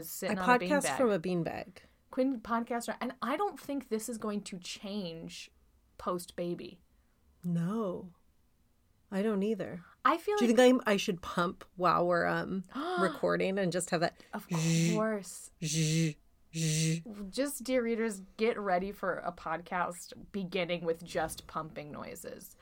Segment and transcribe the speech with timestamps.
[0.00, 1.68] is I sitting on a podcast from a beanbag.
[2.10, 5.50] Quinn podcaster, and I don't think this is going to change
[5.98, 6.80] post baby.
[7.44, 8.10] No,
[9.12, 9.82] I don't either.
[10.04, 12.64] I feel Do you like, think I I should pump while we're um
[13.00, 14.14] recording and just have that?
[14.34, 14.46] of
[14.92, 15.50] course,
[17.30, 22.56] just dear readers, get ready for a podcast beginning with just pumping noises.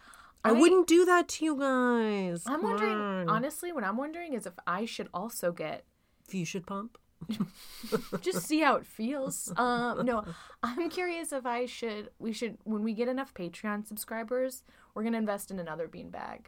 [0.44, 2.44] I wouldn't do that to you guys.
[2.46, 3.28] I'm Come wondering, on.
[3.28, 5.84] honestly, what I'm wondering is if I should also get
[6.26, 6.96] if you should pump.
[8.20, 9.52] just see how it feels.
[9.56, 10.24] Um, no,
[10.62, 12.10] I'm curious if I should.
[12.18, 14.62] We should when we get enough Patreon subscribers,
[14.94, 16.46] we're gonna invest in another beanbag,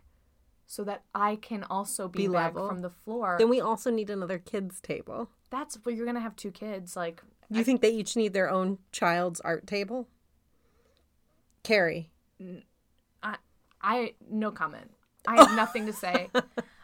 [0.66, 2.69] so that I can also Be beanbag level.
[2.69, 3.37] from the floor.
[3.38, 5.28] Then we also need another kids table.
[5.51, 6.97] That's where you're gonna have two kids.
[6.97, 10.09] Like, You think they each need their own child's art table?
[11.62, 12.11] Kerry.
[13.23, 13.37] I,
[13.83, 14.91] I no comment.
[15.27, 16.30] I have nothing to say.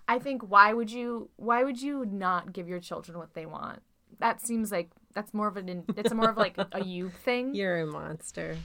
[0.09, 3.81] I think why would you why would you not give your children what they want?
[4.21, 7.55] That seems like that's more of an it's more of like a you thing.
[7.55, 8.57] You're a monster.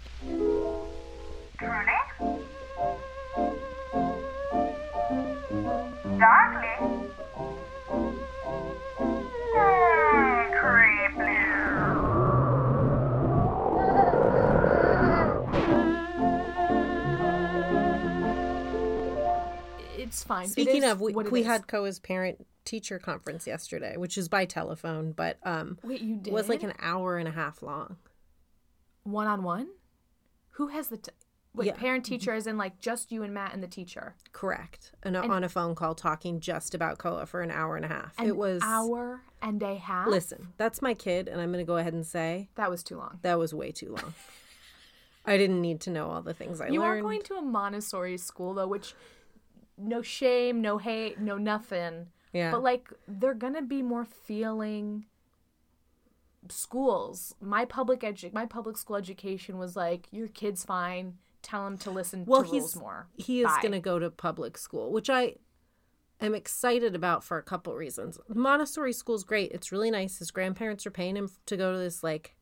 [1.58, 1.92] Truly?
[20.12, 20.50] It's fine.
[20.50, 25.14] Speaking is of, we, we had Koa's parent teacher conference yesterday, which is by telephone,
[25.14, 27.96] but um, Wait, you did it was like an hour and a half long.
[29.04, 29.68] one on one.
[30.56, 31.12] Who has the t-
[31.56, 31.76] wait, Yeah.
[31.76, 34.16] parent teacher is in like just you and Matt and the teacher.
[34.34, 34.92] Correct.
[35.02, 38.14] And, on a phone call talking just about Koa for an hour and a half.
[38.20, 38.62] An it was.
[38.66, 40.08] hour and a half.
[40.10, 42.98] Listen, that's my kid, and I'm going to go ahead and say that was too
[42.98, 43.20] long.
[43.22, 44.14] that was way too long.
[45.26, 46.74] I didn't need to know all the things I learned.
[46.74, 48.94] You are going to a Montessori school though, which
[49.82, 52.08] no shame, no hate, no nothing.
[52.34, 52.52] Yeah.
[52.52, 55.06] But like they're gonna be more feeling
[56.50, 57.36] schools.
[57.42, 61.18] My public edu- my public school education was like your kid's fine.
[61.42, 63.08] Tell him to listen well, to he's rules more.
[63.16, 63.60] he is Bye.
[63.64, 65.38] going to go to public school, which I
[66.20, 68.20] am excited about for a couple reasons.
[68.28, 69.52] Montessori school's great.
[69.52, 70.20] It's really nice.
[70.20, 72.36] His grandparents are paying him to go to this like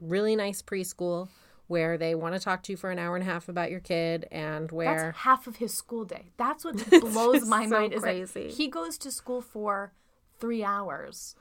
[0.00, 1.28] really nice preschool
[1.68, 3.80] where they want to talk to you for an hour and a half about your
[3.80, 6.32] kid and where That's half of his school day.
[6.36, 8.48] That's what blows my so mind is crazy.
[8.48, 9.92] that he goes to school for
[10.38, 11.34] three hours.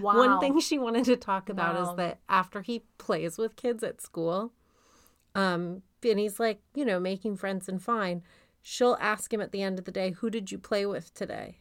[0.00, 0.16] Wow.
[0.16, 1.90] One thing she wanted to talk about Wow.
[1.90, 4.52] is that after he plays with kids at school,
[5.34, 8.22] um, and he's like, you know, making friends and fine,
[8.60, 11.58] she'll ask him at the end of the day, Who did you play with today?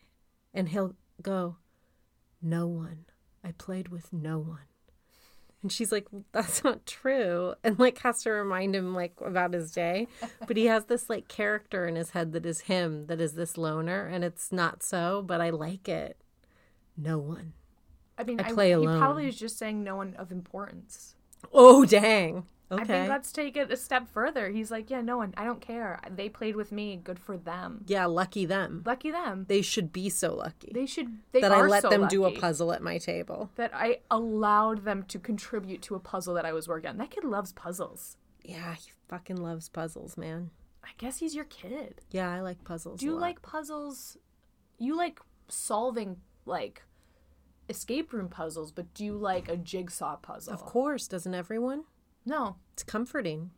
[0.53, 1.57] And he'll go,
[2.41, 3.05] No one.
[3.43, 4.65] I played with no one.
[5.61, 7.53] And she's like, That's not true.
[7.63, 10.07] And like has to remind him like about his day.
[10.47, 13.57] But he has this like character in his head that is him, that is this
[13.57, 16.17] loner, and it's not so, but I like it.
[16.97, 17.53] No one.
[18.17, 21.15] I mean, I I play he probably is just saying no one of importance.
[21.53, 22.45] Oh dang.
[22.71, 22.81] Okay.
[22.81, 24.49] I think let's take it a step further.
[24.49, 25.33] He's like, yeah, no one.
[25.35, 25.99] I don't care.
[26.09, 26.95] They played with me.
[27.03, 27.83] Good for them.
[27.87, 28.81] yeah, lucky them.
[28.85, 29.45] Lucky them.
[29.49, 31.17] They should be so lucky They should.
[31.33, 33.49] They are so that I let so them do a puzzle at my table.
[33.55, 36.97] That I allowed them to contribute to a puzzle that I was working on.
[36.97, 38.15] That kid loves puzzles.
[38.43, 40.51] Yeah, he fucking loves puzzles, man.
[40.83, 42.01] I guess he's your kid.
[42.11, 43.01] Yeah, I like puzzles.
[43.01, 44.17] Do you like puzzles?
[44.79, 46.83] You like solving like
[47.69, 50.53] escape room puzzles, but do you like a jigsaw puzzle?
[50.53, 51.83] Of course, doesn't everyone?
[52.25, 52.55] No.
[52.73, 53.51] It's comforting.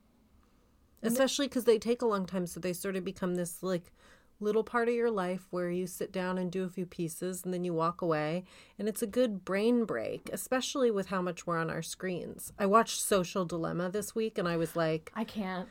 [1.02, 3.92] Especially because they take a long time, so they sort of become this like
[4.40, 7.54] little part of your life where you sit down and do a few pieces and
[7.54, 8.44] then you walk away.
[8.80, 12.52] And it's a good brain break, especially with how much we're on our screens.
[12.58, 15.68] I watched Social Dilemma this week and I was like, I can't.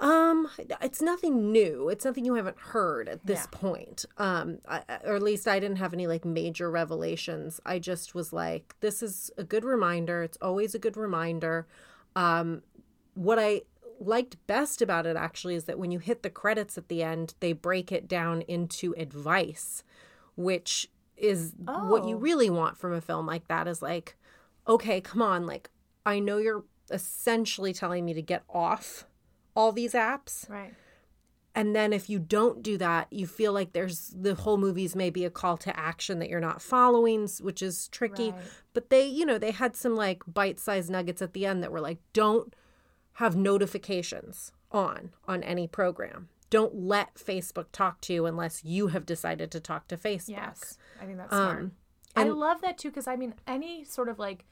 [0.00, 0.48] Um,
[0.80, 1.88] it's nothing new.
[1.88, 3.58] It's nothing you haven't heard at this Yeah.
[3.58, 4.04] point.
[4.18, 7.60] Um, I, or at least I didn't have any like major revelations.
[7.66, 10.22] I just was like, this is a good reminder.
[10.22, 11.66] It's always a good reminder.
[12.16, 12.62] Um,
[13.14, 13.62] what I
[14.00, 17.34] liked best about it actually is that when you hit the credits at the end,
[17.40, 19.84] they break it down into advice,
[20.34, 21.54] which is
[21.88, 22.20] what you Oh.
[22.20, 24.16] really want from a film like that is like,
[24.66, 25.70] okay, come on, like
[26.04, 29.06] I know you're essentially telling me to get off
[29.54, 30.48] all these apps.
[30.50, 30.74] Right.
[31.56, 35.24] And then if you don't do that, you feel like there's the whole movie's maybe
[35.24, 38.32] a call to action that you're not following, which is tricky.
[38.32, 38.42] Right.
[38.74, 41.72] But they, you know, they had some like bite sized nuggets at the end that
[41.72, 42.54] were like, don't
[43.14, 46.28] have notifications on on any program.
[46.50, 50.28] Don't let Facebook talk to you unless you have decided to talk to Facebook.
[50.28, 50.76] Yes.
[51.00, 51.58] I think that's smart.
[51.58, 51.72] Um,
[52.14, 54.44] I love that too because I mean any sort of like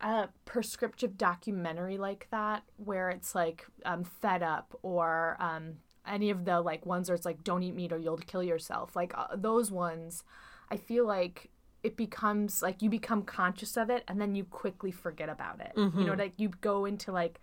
[0.00, 5.74] uh, prescriptive documentary like that where it's like um, fed up or um,
[6.06, 8.96] any of the like ones where it's like don't eat meat or you'll kill yourself
[8.96, 10.24] like uh, those ones
[10.70, 11.50] I feel like
[11.82, 15.72] it becomes like you become conscious of it and then you quickly forget about it.
[15.76, 16.04] You Mm-hmm.
[16.06, 17.40] know, like you go into like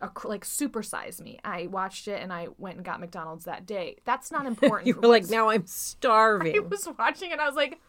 [0.00, 1.40] a like supersize me.
[1.42, 3.96] I watched it and I went and got McDonald's that day.
[4.04, 4.86] That's not important.
[4.86, 6.54] You were like, now I'm starving.
[6.54, 7.40] I was watching it.
[7.40, 7.80] I was like,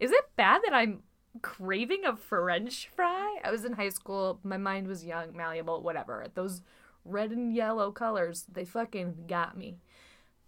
[0.00, 1.04] is it bad that I'm
[1.40, 3.38] craving a French fry?
[3.44, 4.40] I was in high school.
[4.42, 6.26] My mind was young, malleable, whatever.
[6.34, 6.62] Those
[7.04, 9.78] red and yellow colors, they fucking got me.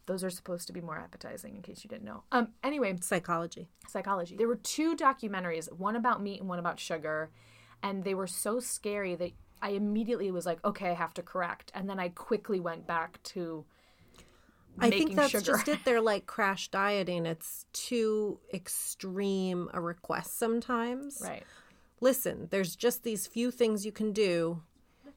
[0.06, 2.22] Those are supposed to be more appetizing, in case you didn't know.
[2.30, 2.48] Um.
[2.62, 3.68] Anyway, Psychology.
[3.88, 4.36] psychology.
[4.36, 7.30] There were two documentaries, one about meat and one about sugar,
[7.82, 11.72] and they were so scary that I immediately was like, okay, I have to correct,
[11.74, 13.64] and then I quickly went back to.
[14.78, 15.44] I think that's sugar.
[15.44, 15.78] just it.
[15.84, 17.26] They're like crash dieting.
[17.26, 21.20] It's too extreme a request sometimes.
[21.24, 21.42] Right.
[22.00, 24.62] Listen, there's just these few things you can do.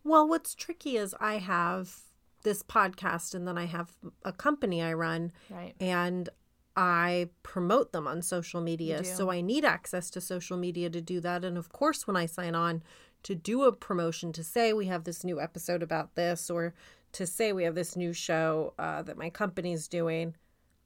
[0.03, 1.99] Well, what's tricky is I have
[2.43, 3.91] this podcast and then I have
[4.23, 5.75] a company I run Right.
[5.79, 6.29] and
[6.75, 9.03] I promote them on social media.
[9.03, 11.43] So I need access to social media to do that.
[11.43, 12.81] And of course, when I sign on
[13.23, 16.73] to do a promotion to say we have this new episode about this or
[17.11, 20.35] to say we have this new show uh, that my company's doing,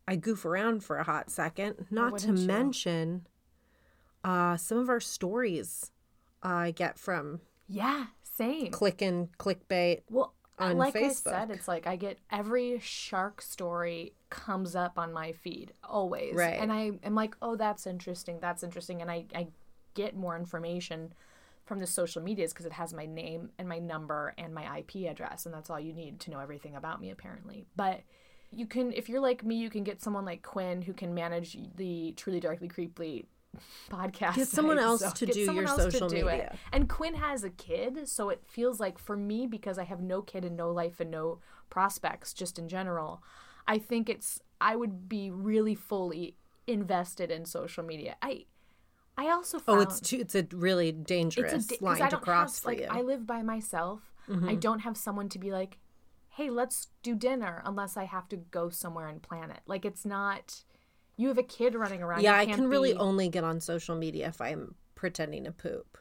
[0.07, 1.85] I goof around for a hot second.
[1.91, 2.47] Not to you?
[2.47, 3.27] mention
[4.23, 5.91] uh, some of our stories
[6.41, 8.05] I get from Yeah.
[8.35, 8.71] Same.
[8.71, 10.01] clicking clickbait.
[10.09, 11.31] Well, on like I Facebook.
[11.31, 16.59] said, it's like I get every shark story comes up on my feed always, Right.
[16.59, 19.47] And I am like, oh, that's interesting, that's interesting, and I I
[19.93, 21.13] get more information
[21.65, 25.09] from the social medias because it has my name and my number and my IP
[25.09, 27.65] address, and that's all you need to know everything about me apparently.
[27.75, 28.01] But
[28.51, 31.57] you can, if you're like me, you can get someone like Quinn who can manage
[31.75, 33.25] the Truly Darkly Creeply
[33.89, 34.35] podcast.
[34.35, 36.25] Get someone else so to get do your social do it.
[36.25, 36.57] media.
[36.71, 40.21] And Quinn has a kid, so it feels like for me because I have no
[40.21, 41.39] kid and no life and no
[41.69, 43.23] prospects just in general.
[43.67, 46.35] I think it's I would be really fully
[46.67, 48.15] invested in social media.
[48.21, 48.45] I
[49.17, 52.17] I also feel Oh, it's too, it's a really dangerous it's a, di- line to
[52.17, 52.85] cross have, for like you.
[52.85, 52.97] Mm-hmm.
[52.97, 54.01] I live by myself.
[54.47, 55.79] I don't have someone to be like,
[56.29, 59.59] "Hey, let's do dinner," unless I have to go somewhere and plan it.
[59.67, 60.63] Like it's not.
[61.17, 62.21] You have a kid running around.
[62.21, 65.97] yeah, I can really be- only get on social media if I'm pretending to poop.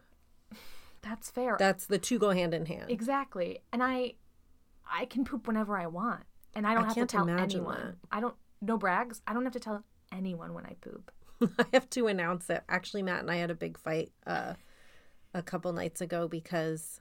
[1.02, 1.56] That's fair.
[1.58, 2.90] That's the two go hand in hand.
[2.90, 3.60] Exactly.
[3.72, 4.14] And I
[4.90, 6.24] I can poop whenever I want.
[6.54, 7.76] And I don't I have to tell anyone.
[7.76, 7.94] that.
[8.10, 9.20] I don't no brags.
[9.26, 11.10] I don't have to tell anyone when I poop.
[11.58, 12.62] I have to announce it.
[12.68, 14.54] Actually, Matt and I had a big fight uh,
[15.34, 17.00] a couple nights ago because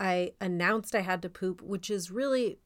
[0.00, 2.58] I announced I had to poop, which is really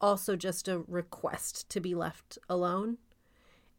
[0.00, 2.98] also just a request to be left alone.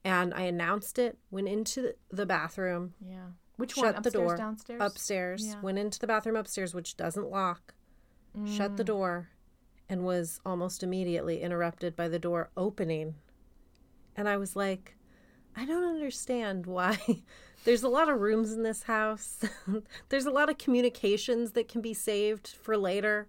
[0.05, 3.29] And I announced it, went into the bathroom, Yeah.
[3.57, 3.93] Which shut one?
[3.93, 4.81] the Upstairs, door downstairs?
[4.81, 5.61] upstairs, Yeah.
[5.61, 7.73] went into the bathroom upstairs, which doesn't lock,
[8.45, 8.87] shut the Mm.
[8.87, 9.29] door,
[9.89, 13.15] and was almost immediately interrupted by the door opening.
[14.15, 14.95] And I was like,
[15.55, 16.99] I don't understand why.
[17.63, 19.39] There's a lot of rooms in this house.
[20.09, 23.27] There's a lot of communications that can be saved for later.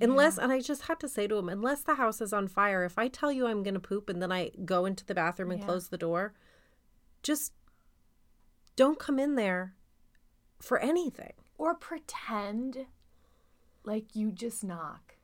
[0.00, 2.84] Unless, and I just had to say to him, unless the house is on fire,
[2.84, 5.50] if I tell you I'm going to poop and then I go into the bathroom
[5.50, 5.66] and Yeah.
[5.66, 6.34] close the door,
[7.22, 7.52] just
[8.76, 9.74] don't come in there
[10.60, 11.32] for anything.
[11.58, 12.86] Or pretend
[13.84, 15.16] like you just knock.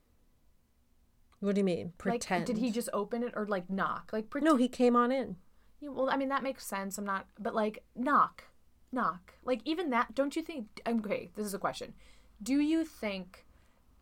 [1.40, 1.93] What do you mean?
[1.99, 2.40] Pretend.
[2.43, 4.11] Like did he just open it or like knock?
[4.12, 5.37] Like pretend No, he came on in.
[5.81, 6.99] Yeah, well, I mean that makes sense.
[6.99, 8.44] I'm not, but like knock,
[8.93, 9.34] knock.
[9.44, 10.14] Like even that.
[10.14, 10.67] Don't you think?
[10.87, 11.94] Okay, this is a question.
[12.43, 13.46] Do you think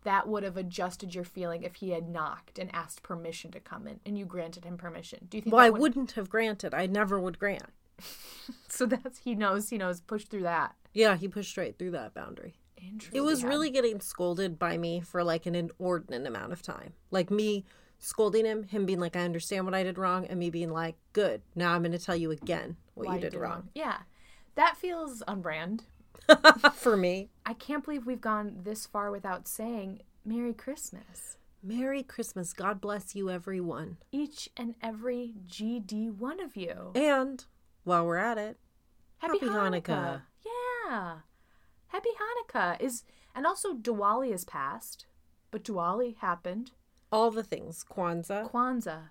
[0.09, 3.87] that would have adjusted your feeling if he had knocked and asked permission to come
[3.87, 5.27] in, and you granted him permission?
[5.29, 5.53] Do you think?
[5.55, 6.73] Well, I would- wouldn't have granted.
[6.73, 7.71] I never would grant.
[8.69, 9.69] So that's he knows.
[9.69, 10.01] He knows.
[10.01, 10.75] Push through that.
[10.95, 12.55] Yeah, he pushed right through that boundary.
[12.79, 13.19] Interesting.
[13.19, 16.93] It was really getting scolded by me for like an inordinate amount of time.
[17.11, 17.65] Like me
[17.99, 20.97] scolding him, him being like, I understand what I did wrong, and me being like,
[21.13, 23.69] good, now I'm going to tell you again what why you did wrong.
[23.75, 23.99] Yeah,
[24.55, 25.85] that feels on brand.
[26.75, 27.31] for me.
[27.47, 31.37] I can't believe we've gone this far without saying Merry Christmas.
[31.63, 32.53] Merry Christmas.
[32.53, 33.97] God bless you, everyone.
[34.13, 36.93] Each and every GD one of you.
[36.95, 37.45] And
[37.85, 38.59] while we're at it,
[39.19, 39.83] Happy, Happy Hanukkah.
[39.83, 40.23] Hanukkah.
[40.87, 41.15] Yeah.
[41.89, 43.03] Happy Hanukkah is
[43.35, 45.07] and also Diwali is past,
[45.51, 46.73] but Diwali happened.
[47.11, 48.51] all the things Kwanzaa.
[48.51, 49.09] Kwanzaa.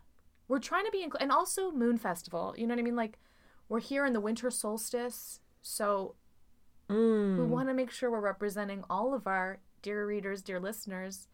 [0.48, 2.54] We're trying to be and also Moon Festival.
[2.58, 2.96] You know what I mean?
[2.96, 3.20] Like
[3.68, 6.16] we're here in the winter solstice, so
[6.90, 7.48] we Mm.
[7.50, 11.28] want to make sure we're representing all of our dear readers, dear listeners.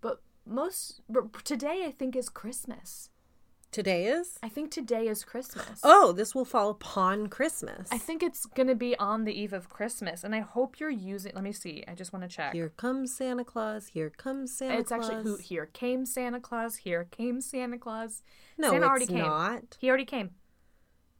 [0.00, 3.10] But most but today I think is Christmas.
[3.70, 4.38] Today is?
[4.40, 5.80] I think today is Christmas.
[5.82, 7.88] Oh, this will fall upon Christmas.
[7.90, 10.90] I think it's going to be on the eve of Christmas, and I hope you're
[10.90, 11.32] using.
[11.34, 11.82] Let me see.
[11.88, 12.52] I just want to check.
[12.52, 13.88] Here comes Santa Claus.
[13.88, 15.04] Here comes Santa it's Claus.
[15.10, 16.76] actually who here came Santa Claus.
[16.76, 18.22] Here came Santa Claus.
[18.56, 19.18] No, Santa it's already came.
[19.18, 19.76] not.
[19.80, 20.30] He already came.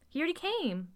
[0.08, 0.88] He already came.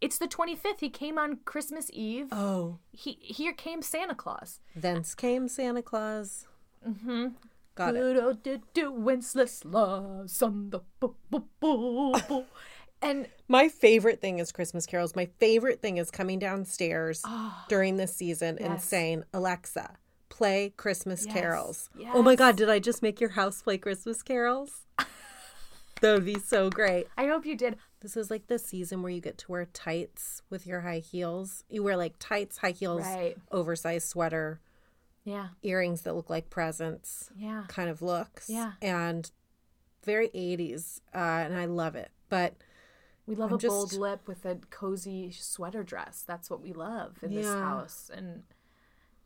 [0.00, 0.80] It's the 25th.
[0.80, 2.28] He came on Christmas Eve.
[2.32, 2.78] Oh.
[2.92, 4.60] He here came Santa Claus.
[4.74, 6.46] Thence came Santa Claus.
[6.88, 7.28] Mm-hmm.
[7.74, 8.16] Got it.
[8.22, 12.44] Old do do Wenceslas on the bo- bo- bo- bo.
[13.02, 15.14] and My favorite thing is Christmas carols.
[15.14, 17.22] My favorite thing is coming downstairs
[17.68, 19.96] during this season and saying, Alexa,
[20.30, 21.34] play Christmas Yes.
[21.34, 21.90] carols.
[22.14, 24.86] Oh my God, did I just make your house play Christmas carols?
[26.00, 27.06] that would be so great.
[27.16, 27.76] I hope you did.
[28.00, 31.64] This is like the season where you get to wear tights with your high heels.
[31.68, 33.36] You wear like tights, high heels, Right.
[33.52, 34.60] oversized sweater,
[35.24, 37.64] Yeah, earrings that look like presents yeah.
[37.68, 38.48] kind of looks.
[38.48, 38.72] Yeah.
[38.80, 39.30] And
[40.02, 41.02] very 80s.
[41.14, 42.10] Uh, and I love it.
[42.30, 42.54] But
[43.26, 46.22] We love I'm a bold just- lip with a cozy sweater dress.
[46.26, 48.10] That's what we love in this house.
[48.12, 48.44] And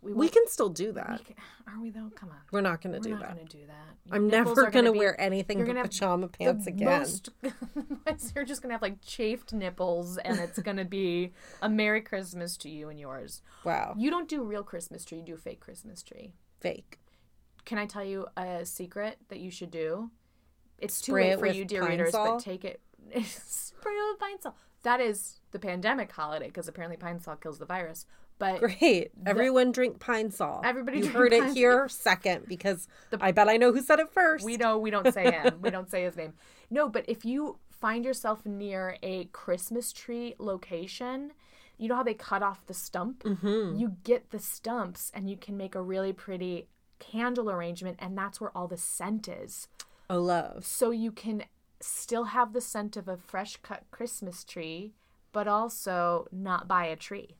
[0.04, 1.18] we, we can still do that.
[1.20, 2.10] we can- are we though?
[2.14, 2.36] Come on.
[2.52, 3.34] We're not going to We're do not that.
[3.36, 3.74] going to do that.
[4.06, 6.86] Your I'm never going to wear anything but gonna pajama pants again.
[6.86, 7.30] most-
[8.34, 11.32] you're just going to have like chafed nipples and it's going to be
[11.62, 13.42] a Merry Christmas to you and yours.
[13.64, 13.94] Wow.
[13.96, 16.34] You don't do real Christmas tree, you do fake Christmas tree.
[16.60, 16.98] Fake.
[17.64, 20.10] Can I tell you a secret that you should do?
[20.78, 22.34] It's too Spray late for you, dear readers, Sol?
[22.36, 22.80] but take it.
[23.24, 24.54] Spray it with pine sol.
[24.82, 28.04] That is the pandemic holiday because apparently pine sol kills the virus.
[28.38, 29.12] But Great.
[29.24, 30.60] Everyone drink Pine Sol.
[30.64, 32.88] Everybody you heard it here second because
[33.20, 34.44] I bet I know who said it first.
[34.44, 35.60] we know we don't say him.
[35.62, 36.34] we don't say his name.
[36.70, 41.32] No, but if you find yourself near a Christmas tree location,
[41.78, 43.22] you know how they cut off the stump?
[43.22, 43.78] Mm-hmm.
[43.78, 48.40] You get the stumps and you can make a really pretty candle arrangement, and that's
[48.40, 49.68] where all the scent is.
[50.08, 50.64] oh, love.
[50.64, 51.44] so you can
[51.80, 54.94] still have the scent of a fresh cut Christmas tree,
[55.32, 57.36] but also not buy a tree,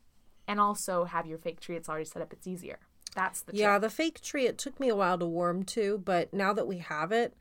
[0.47, 1.75] and also have your fake tree.
[1.75, 2.31] It's already set up.
[2.33, 2.79] It's easier.
[3.15, 3.81] That's the Yeah, trick.
[3.81, 6.79] the fake tree, it took me a while to warm to, but now that we
[6.79, 7.33] have it,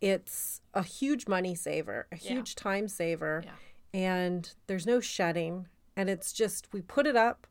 [0.00, 3.52] it's a huge money saver, a huge time saver, Yeah.
[3.92, 5.66] and there's no shedding.
[5.96, 7.46] And it's just, we put it up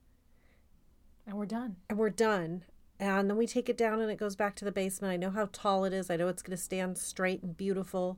[1.27, 1.75] and we're done.
[1.89, 2.63] and we're done.
[3.00, 5.13] And then we take it down and it goes back to the basement.
[5.13, 6.10] I know how tall it is.
[6.10, 8.17] I know it's going to stand straight and beautiful.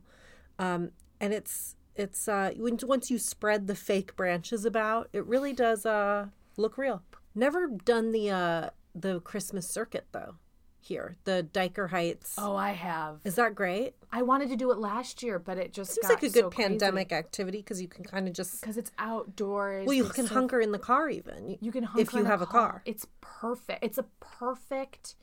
[0.58, 5.84] Um, and it's, it's, uh, once you spread the fake branches about, it really does,
[5.84, 7.02] uh, look real.
[7.34, 10.36] Never done the, uh, the Christmas circuit though
[10.80, 12.34] here, the Dyker Heights.
[12.36, 13.20] Oh, I have.
[13.24, 13.94] Is that great?
[14.10, 16.50] I wanted to do it last year, but it just Seems like a good so
[16.50, 16.68] crazy.
[16.70, 19.86] pandemic activity because you can kind of just, because it's outdoors.
[19.86, 21.56] well, you can so- hunker in the car even.
[21.60, 22.82] You can hunker if you in have a car.
[22.84, 23.84] It's perfect.
[23.84, 25.14] It's a perfect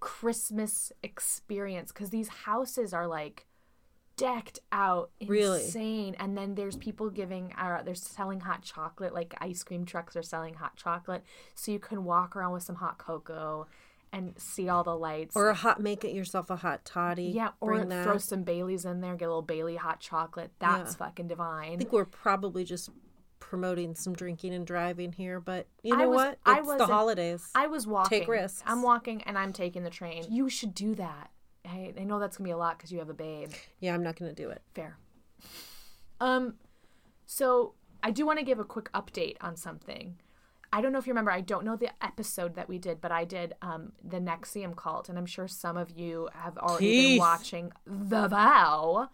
[0.00, 3.46] Christmas experience because these houses are like
[4.16, 5.64] decked out Really?
[5.64, 10.14] insane and then there's people giving uh, they're selling hot chocolate like ice cream trucks
[10.16, 13.66] are selling hot chocolate so you can walk around with some hot cocoa
[14.12, 17.24] and see all the lights Or a hot, make it yourself a hot toddy.
[17.34, 21.26] yeah or throw some baileys in there get a little bailey hot chocolate that's fucking
[21.26, 22.90] divine I think we're probably just
[23.40, 26.38] promoting some drinking and driving here, but you know was- what?
[26.46, 27.50] I It's the holidays.
[27.54, 28.20] I was walking.
[28.20, 28.62] Take risks.
[28.66, 30.24] I'm walking and I'm taking the train.
[30.30, 31.30] You should do that.
[31.66, 33.52] I, I know that's gonna be a lot because you have a babe.
[33.80, 34.62] yeah, I'm not going to do it.
[34.74, 34.98] Fair.
[36.20, 36.54] Um,
[37.26, 40.16] so I do want to give a quick update on something.
[40.72, 41.30] I don't know if you remember.
[41.30, 45.08] I don't know the episode that we did, but I did um, the NXIVM cult,
[45.08, 49.08] and I'm sure some of you have already been watching The Vow.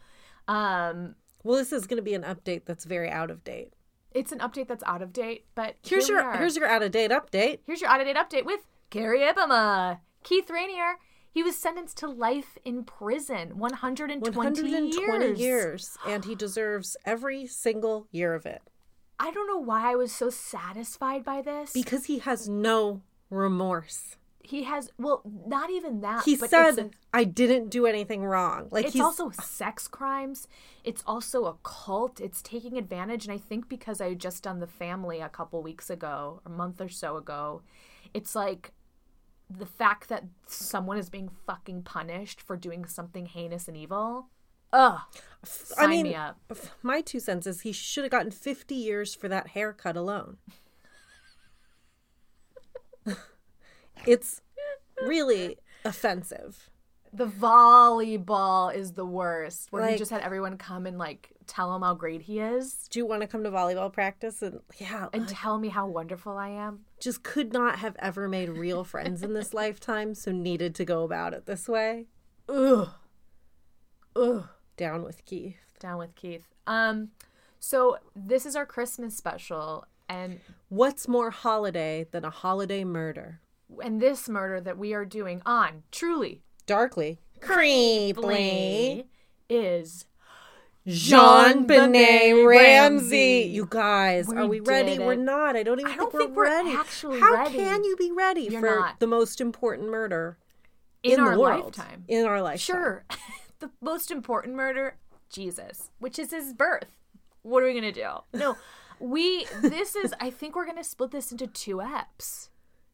[0.49, 3.75] Um, Well, this is going to be an update that's very out of date.
[4.13, 7.11] it's an update that's out of date, but Here's your here's your out of date
[7.11, 7.59] update.
[7.67, 10.01] Here's your out of date update with Kerry Ibama.
[10.25, 10.95] Keith Raniere,
[11.31, 15.39] he was sentenced to life in prison, 120, 120 years.
[15.41, 18.63] years, and he deserves every single year of it
[19.21, 21.73] I don't know why I was so satisfied by this.
[21.73, 24.17] because he has no remorse.
[24.43, 26.25] he has, well, not even that.
[26.25, 30.49] He said, "I didn't do anything wrong." Like it's also sex crimes.
[30.83, 32.21] It's also a cult.
[32.21, 33.27] It's taking advantage.
[33.27, 36.49] And I think because I had just done The Family a couple weeks ago, a
[36.49, 37.63] month or so ago,
[38.15, 38.73] it's like
[39.59, 44.29] the fact that someone is being fucking punished for doing something heinous and evil.
[44.73, 45.01] Ugh.
[45.43, 46.39] Sign I mean, me up.
[46.83, 50.37] my two cents is he should have gotten 50 years for that haircut alone.
[54.07, 54.41] it's
[55.03, 56.71] really offensive.
[57.13, 61.83] The volleyball is the worst, where he just had everyone come and like tell him
[61.83, 64.41] how great he is Do you want to come to volleyball practice?
[64.43, 66.81] And yeah, and like, tell me how wonderful I am.
[67.01, 71.03] just could not have ever made real friends in this lifetime, so needed to go
[71.03, 72.07] about it this way.
[72.49, 72.89] Ugh.
[74.17, 74.49] Ugh.
[74.77, 75.57] Down with Keith.
[75.79, 76.47] Down with Keith.
[76.67, 77.11] Um,
[77.59, 83.41] so this is our Christmas special, and What's more holiday than a holiday murder?
[83.85, 87.19] and this murder that we are doing on truly Darkly.
[87.41, 89.05] Creepily.
[89.49, 90.07] Is
[90.87, 92.47] JonBenét Ramsey.
[92.47, 93.51] Ramsey.
[93.53, 94.97] You guys, We are we ready?
[94.97, 95.57] did We're not.
[95.57, 96.73] I don't even I think, don't think we're, we're ready.
[96.77, 97.57] actually How ready.
[97.57, 99.01] can you be ready You're for not.
[99.01, 100.39] the most important murder
[101.03, 102.05] In, in, our the world lifetime.
[102.09, 102.59] in our lifetime?
[102.77, 103.05] Sure.
[103.61, 104.97] the most important murder,
[105.31, 106.89] Jesus, which is his birth.
[107.43, 108.09] What are we gonna do?
[108.35, 108.57] No,
[108.99, 109.47] we.
[109.63, 110.13] This is.
[110.21, 112.50] I think we're gonna split this into two eps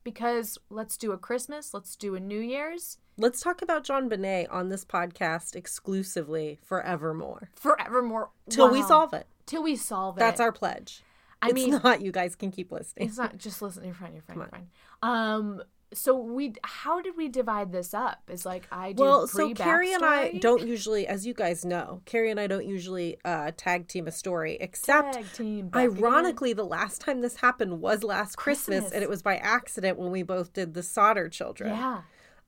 [0.06, 4.68] because let's do a Christmas, let's do a New Year's, Let's talk about JonBenét on
[4.68, 9.26] this podcast exclusively forevermore forevermore till we solve it.
[9.46, 10.20] till we solve it.
[10.20, 11.02] That's our pledge.
[11.40, 12.02] I it's mean, not.
[12.02, 13.08] You guys can keep listening.
[13.08, 13.84] it's not just listen.
[13.84, 14.12] You're fine.
[14.12, 14.36] You're fine.
[14.36, 14.68] You're fine.
[15.02, 15.62] Um.
[15.96, 16.54] So we.
[16.62, 18.22] How did we divide this up?
[18.28, 19.02] Is like I do.
[19.02, 22.66] Well, so Kerry and I don't usually, as you guys know, Kerry and I don't
[22.66, 28.02] usually uh, tag team a story, except team ironically, the last time this happened was
[28.02, 28.92] last Christmas, Christmas.
[28.92, 31.70] and it was by accident when we both did the Sodder children.
[31.70, 32.02] Yeah.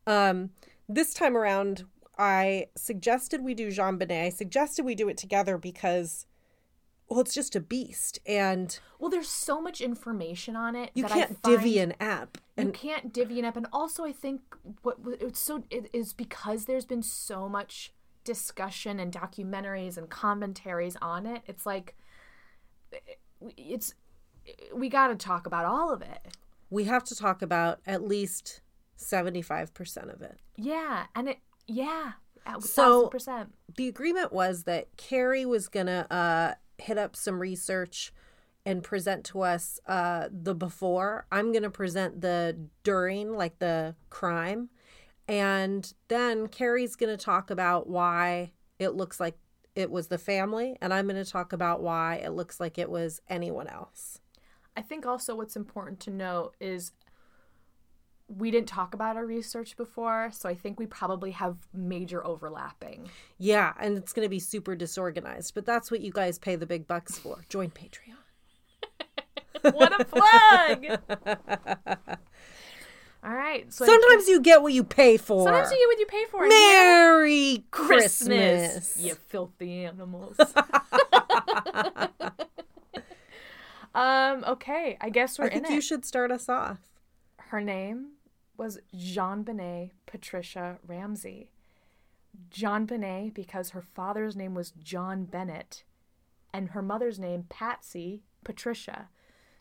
[0.06, 0.50] Um,
[0.88, 1.84] this time around,
[2.18, 4.26] I suggested we do JonBenét.
[4.26, 6.26] I suggested we do it together because,
[7.08, 10.90] well, it's just a beast, and Well, there's so much information on it.
[10.94, 12.38] you that can't divvy an app.
[12.56, 14.40] You And can't divvy it up, and also I think
[14.82, 17.92] what it's so it is because there's been so much
[18.24, 21.42] discussion and documentaries and commentaries on it.
[21.46, 21.94] It's like
[23.56, 23.94] it's
[24.74, 26.36] we got to talk about all of it.
[26.70, 28.60] we have to talk about at least
[28.96, 30.38] seventy-five percent of it.
[30.56, 32.12] Yeah, and it yeah,
[32.60, 33.54] So- percent.
[33.76, 38.12] the agreement was that Kerry was gonna uh, hit up some research
[38.64, 41.26] and present to us uh, the before.
[41.32, 44.70] I'm gonna present the during, like the crime,
[45.26, 49.38] and then Kerry's gonna talk about why it looks like
[49.74, 53.20] it was the family, and I'm gonna talk about why it looks like it was
[53.28, 54.20] anyone else.
[54.76, 56.92] I think also what's important to note is
[58.28, 63.08] we didn't talk about our research before, so I think we probably have major overlapping.
[63.38, 66.86] Yeah, and it's gonna be super disorganized, but that's what you guys pay the big
[66.86, 67.44] bucks for.
[67.48, 68.14] Join Patreon.
[69.72, 71.00] What a plug!
[73.24, 73.72] All right.
[73.72, 75.44] So Sometimes you get what you pay for.
[75.44, 76.46] Sometimes you get what you pay for.
[76.48, 78.96] Merry Christmas, Christmas.
[78.96, 80.36] you filthy animals.
[83.94, 84.44] um.
[84.46, 84.96] Okay.
[85.00, 86.78] I guess we're I think in you should start us off.
[87.38, 88.12] Her name
[88.58, 91.50] was JonBenét Patricia Ramsey.
[92.50, 95.84] JonBenét because her father's name was John Bennett,
[96.52, 99.08] and her mother's name Patsy Patricia.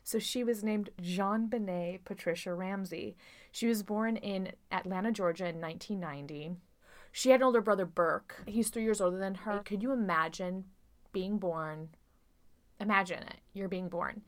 [0.02, 3.16] So she was named JonBenét Patricia Ramsey.
[3.52, 6.56] She was born in Atlanta, Georgia in 1990.
[7.12, 8.42] She had an older brother, Burke.
[8.46, 9.60] He's three years older than her.
[9.64, 10.64] Could you imagine
[11.12, 11.90] being born?
[12.80, 13.36] Imagine it.
[13.54, 14.22] You're being born.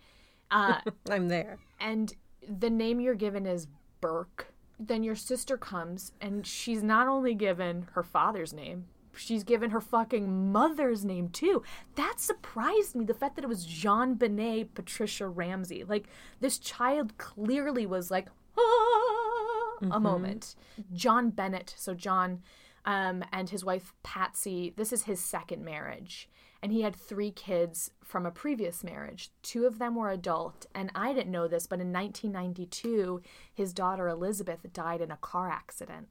[0.50, 0.80] Uh,
[1.10, 1.58] I'm there.
[1.78, 2.12] and
[2.46, 3.66] the name you're given is
[4.00, 4.52] Burke.
[4.82, 9.80] Then your sister comes and she's not only given her father's name, she's given her
[9.80, 11.62] fucking mother's name too.
[11.96, 13.04] That surprised me.
[13.04, 15.84] The fact that it was JonBenét Patricia Ramsey.
[15.84, 16.06] Like
[16.40, 20.54] this child clearly was like "Ah," a moment.
[20.94, 22.42] John Bennett, so John
[22.86, 26.28] um, and his wife Patsy, this is his second marriage.
[26.62, 29.30] And he had three kids from a previous marriage.
[29.42, 30.66] Two of them were adult.
[30.74, 33.22] And I didn't know this, but in 1992,
[33.54, 36.08] his daughter Elizabeth died in a car accident.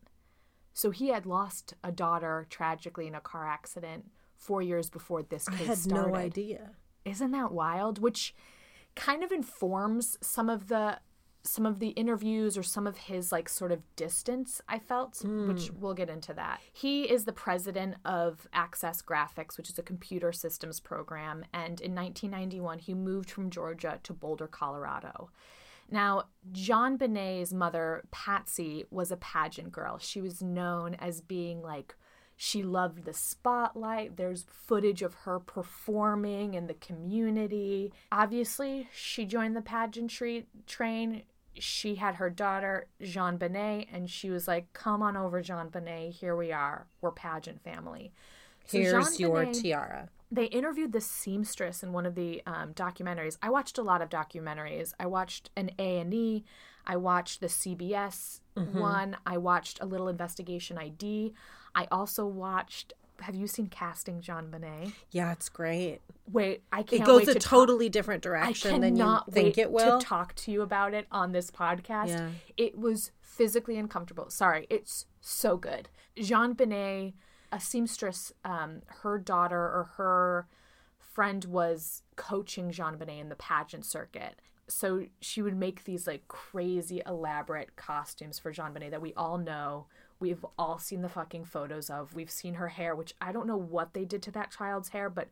[0.74, 4.06] So he had lost a daughter tragically in a car accident
[4.38, 6.12] four years before this case I had started.
[6.12, 6.72] no idea.
[7.06, 8.00] Isn't that wild?
[8.00, 8.34] Which
[8.96, 11.00] kind of informs some of the
[11.44, 15.68] some of the interviews or some of his like sort of distance I felt, which
[15.68, 15.80] hmm.
[15.80, 16.60] we'll get into that.
[16.74, 21.96] He is the president of Access Graphics, which is a computer systems program, and in
[21.96, 25.30] 1991 he moved from Georgia to Boulder, Colorado.
[25.92, 29.98] Now, JonBenét's mother, Patsy, was a pageant girl.
[29.98, 31.96] She was known as being like
[32.42, 34.16] she loved the spotlight.
[34.16, 37.92] There's footage of her performing in the community.
[38.14, 41.24] Obviously, she joined the pageantry train.
[41.56, 46.14] She had her daughter, JonBenét, and she was like, Come on over, JonBenét.
[46.14, 46.88] Here we are.
[47.02, 48.14] We're pageant family.
[48.68, 50.10] So Here's Jean your Benet- tiara.
[50.32, 53.38] they interviewed the seamstress in one of the um, documentaries.
[53.42, 54.94] I watched a lot of documentaries.
[54.98, 56.46] I watched an A and E.
[56.88, 58.80] I watched the CBS Mm-hmm.
[58.80, 59.18] one.
[59.26, 61.34] I watched a little Investigation ID.
[61.76, 62.94] I also watched.
[63.22, 64.94] Have you seen Casting JonBenét?
[65.12, 66.00] Yeah, it's great.
[66.32, 67.02] Wait, I can't.
[67.02, 70.00] It goes a to talk- totally different direction than you think it will.
[70.00, 72.08] to talk to you about it on this podcast.
[72.10, 72.30] Yeah.
[72.56, 74.30] It was physically uncomfortable.
[74.30, 75.90] Sorry, it's so good.
[76.18, 77.14] JonBenét,
[77.52, 80.48] a seamstress, um, her daughter or her
[80.98, 84.36] friend was coaching JonBenét in the pageant circuit.
[84.68, 89.88] So she would make these like crazy elaborate costumes for JonBenét that we all know
[90.20, 92.14] we've all seen the fucking photos of.
[92.14, 95.10] We've seen her hair, which I don't know what they did to that child's hair,
[95.10, 95.30] but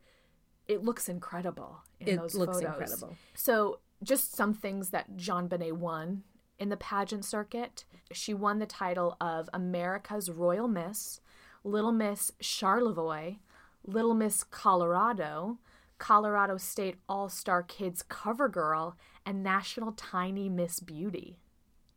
[0.66, 2.70] it looks incredible in It those looks photos.
[2.80, 3.16] incredible.
[3.34, 6.22] So, just some things that JonBenét won
[6.58, 7.84] in the pageant circuit.
[8.12, 11.20] She won the title of America's Royal Miss,
[11.64, 13.36] Little Miss Charlevoix,
[13.84, 15.58] Little Miss Colorado,
[15.98, 18.96] Colorado State All Star Kids Cover Girl,
[19.26, 21.38] and National Tiny Miss Beauty.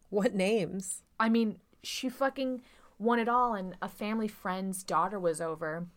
[0.10, 1.04] What names?
[1.20, 2.62] I mean, she fucking
[3.02, 5.88] won it all, and a family friend's daughter was over,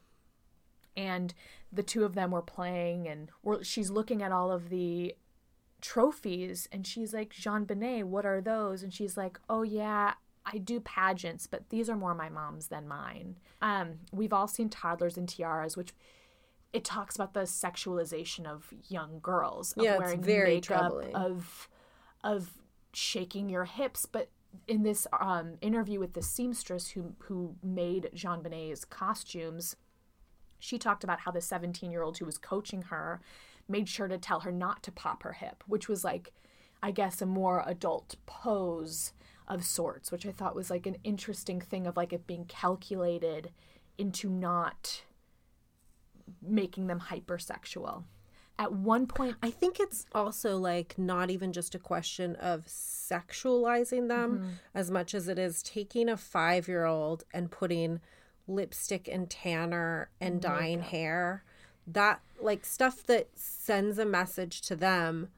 [0.97, 1.35] and
[1.73, 5.15] the two of them were playing, and we're, she's looking at all of the
[5.81, 8.83] trophies, and she's like, JonBenét, what are those?
[8.83, 10.15] And she's like, Oh yeah,
[10.47, 13.37] I do pageants, but these are more my mom's than mine.
[13.61, 15.93] Um, we've all seen toddlers in tiaras, which
[16.73, 21.15] it talks about the sexualization of young girls, of Yeah, it's very makeup, troubling.
[21.15, 21.69] of
[22.23, 22.51] of
[22.93, 24.07] shaking your hips.
[24.07, 24.31] But
[24.67, 29.77] in this um, interview with the seamstress who who made JonBenét's costumes,
[30.59, 33.21] she talked about how the 17 year old who was coaching her
[33.69, 36.33] made sure to tell her not to pop her hip, which was like,
[36.83, 39.13] I guess, a more adult pose
[39.47, 43.53] of sorts, which I thought was like an interesting thing of like it being calculated
[43.99, 45.03] into not
[46.43, 48.05] making them hypersexual.
[48.59, 54.09] At one point, I think it's also like not even just a question of sexualizing
[54.09, 54.49] them mm-hmm.
[54.75, 58.01] as much as it is taking a five year old and putting
[58.47, 61.45] lipstick and tanner and oh dyeing hair.
[61.87, 65.29] That, like, stuff that sends a message to them.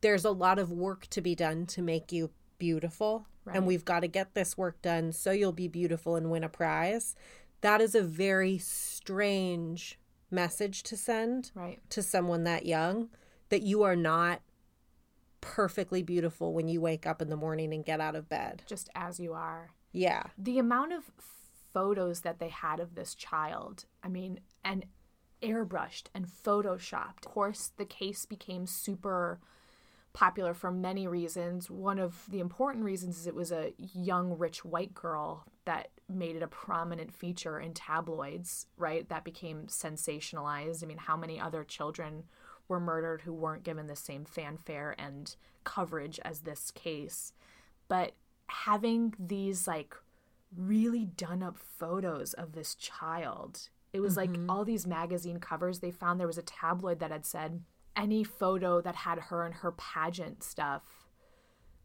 [0.00, 3.26] There's a lot of work to be done to make you beautiful.
[3.44, 3.56] Right.
[3.56, 6.48] And we've got to get this work done so you'll be beautiful and win a
[6.48, 7.14] prize.
[7.60, 9.98] That is a very strange
[10.30, 11.78] message to send right?
[11.90, 13.08] to someone that young
[13.48, 14.40] that you are not
[15.40, 18.62] perfectly beautiful when you wake up in the morning and get out of bed.
[18.66, 19.70] Just as you are.
[19.92, 20.24] Yeah.
[20.36, 21.04] the amount of
[21.72, 24.84] photos that they had of this child i mean and
[25.42, 29.38] airbrushed and photoshopped of course the case became super
[30.12, 34.64] popular for many reasons one of the important reasons is it was a young rich
[34.64, 40.86] white girl that made it a prominent feature in tabloids right that became sensationalized i
[40.86, 42.24] mean how many other children
[42.66, 47.32] were murdered who weren't given the same fanfare and coverage as this case
[47.88, 48.12] but
[48.48, 49.94] having these like
[50.56, 53.68] really done up photos of this child.
[53.92, 54.50] It was like mm-hmm.
[54.50, 55.80] all these magazine covers.
[55.80, 57.62] They found there was a tabloid that had said
[57.96, 60.82] any photo that had her and her pageant stuff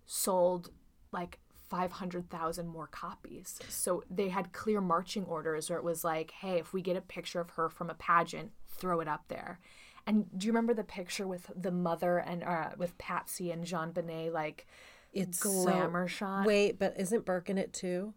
[0.05, 0.69] sold
[1.11, 1.39] like
[1.73, 3.59] 500,000 more copies.
[3.67, 7.01] So they had clear marching orders where it was like, hey, if we get a
[7.01, 9.59] picture of her from a pageant, throw it up there.
[10.05, 14.31] And do you remember the picture with the mother and uh, with Patsy and JonBenét
[14.31, 14.67] like
[15.13, 16.13] It's glamour so...
[16.13, 16.45] shot?
[16.45, 18.13] Wait, but isn't Burke in it too?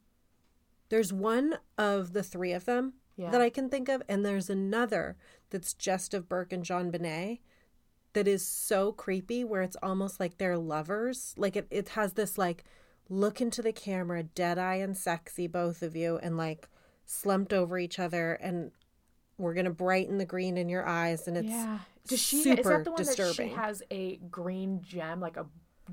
[0.90, 3.30] There's one of the three of them Yeah.
[3.30, 5.16] that I can think of, and there's another
[5.48, 7.38] that's just of Burke and JonBenét
[8.12, 11.32] that is so creepy where it's almost like they're lovers.
[11.38, 12.62] Like it, it has this like
[13.08, 16.68] look into the camera, dead eye and sexy, both of you, and like
[17.04, 18.72] slumped over each other and
[19.38, 21.78] we're gonna brighten the green in your eyes and it's yeah.
[22.08, 23.50] Does she super is that the one that disturbing.
[23.50, 25.46] she has a green gem like a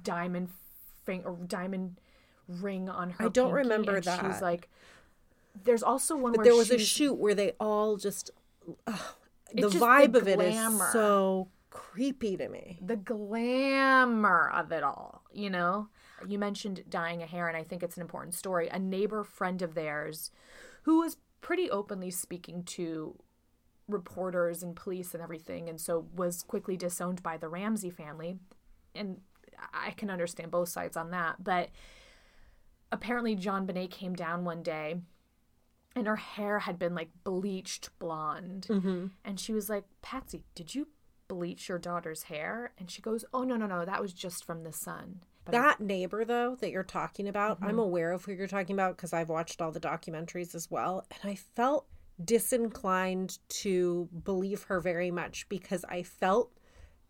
[0.04, 0.49] diamond
[1.06, 1.99] thing or diamond
[2.47, 3.26] ring on her?
[3.26, 4.21] I don't pinky, remember that.
[4.21, 4.69] She's like
[5.63, 8.32] there's also one but there was a shoot where they all just
[8.88, 8.99] ugh,
[9.54, 10.56] the just the vibe of it is
[10.91, 12.77] so creepy to me.
[12.86, 15.89] the glamour of it all, you know?
[16.27, 18.69] You mentioned dyeing a hair, and I think it's an important story.
[18.69, 20.29] A neighbor friend of theirs
[20.83, 23.15] who was pretty openly speaking to
[23.88, 28.38] reporters and police and everything, and so was quickly disowned by the Ramsey family.
[28.93, 29.21] And
[29.73, 31.43] I can understand both sides on that.
[31.43, 31.69] But
[32.91, 35.01] apparently, JonBenét came down one day
[35.95, 38.67] and her hair had been like bleached blonde.
[38.69, 39.07] Mm-hmm.
[39.25, 40.88] And she was like, Patsy, did you
[41.27, 42.73] bleach your daughter's hair?
[42.77, 45.21] And she goes, Oh, no, no, no, that was just from the sun.
[45.45, 47.69] But That neighbor, though, that you're talking about, Mm-hmm.
[47.69, 51.05] I'm aware of who you're talking about because I've watched all the documentaries as well.
[51.21, 51.88] And I felt
[52.23, 56.51] disinclined to believe her very much because I felt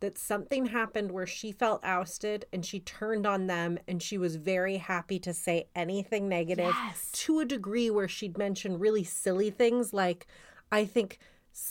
[0.00, 4.36] that something happened where she felt ousted and she turned on them and she was
[4.36, 7.10] very happy to say anything negative Yes.
[7.12, 10.26] to a degree where she'd mention really silly things like,
[10.72, 11.18] I think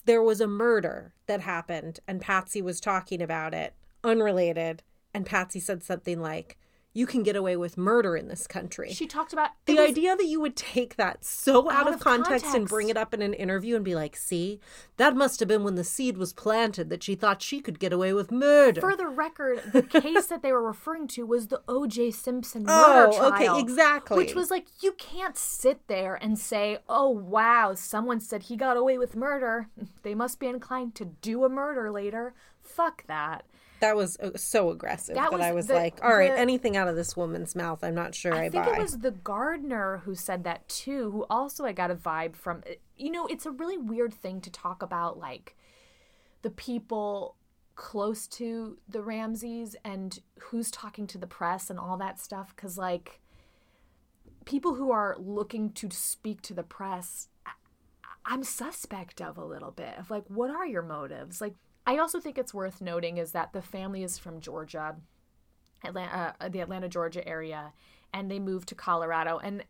[0.06, 4.84] there was a murder that happened and Patsy was talking about it, unrelated.
[5.14, 6.58] And Patsy said something like,
[6.94, 8.94] you can get away with murder in this country.
[8.94, 12.00] She talked about the idea that you would take that so out, Out of of
[12.00, 14.60] context, and bring it up in an interview and be like, see,
[14.98, 17.92] that must have been when the seed was planted that she thought she could get
[17.92, 18.80] away with murder.
[18.80, 22.12] For the record, the case that they were referring to was the O.J.
[22.12, 23.58] Simpson oh, murder Oh, okay, trial.
[23.58, 24.18] exactly.
[24.18, 28.78] Which was like, you can't sit there and say, oh, wow, someone said he got
[28.78, 29.68] away with murder.
[30.04, 32.34] They must be inclined to do a murder later.
[32.62, 33.46] Fuck that.
[33.84, 36.40] That was uh, so aggressive that, That I was was the- like, all right, the-
[36.40, 38.78] anything out of this woman's mouth, I'm not sure I, I think buy.
[38.78, 42.64] it was the gardener who said that too, who also I got a vibe from.
[42.98, 45.56] You know, it's a really weird thing to talk about, like
[46.44, 47.36] the people
[47.76, 52.54] close to the Ramseys and who's talking to the press and all that stuff.
[52.56, 53.20] Because, like,
[54.46, 57.30] people who are looking to speak to the press,
[58.26, 61.42] I'm suspect of a little bit of like, what are your motives?
[61.42, 64.96] Like, I also think it's worth noting is that the family is from Georgia.
[65.84, 67.74] Atlanta, uh, the Atlanta, Georgia area,
[68.14, 69.38] and they moved to Colorado.
[69.38, 69.66] And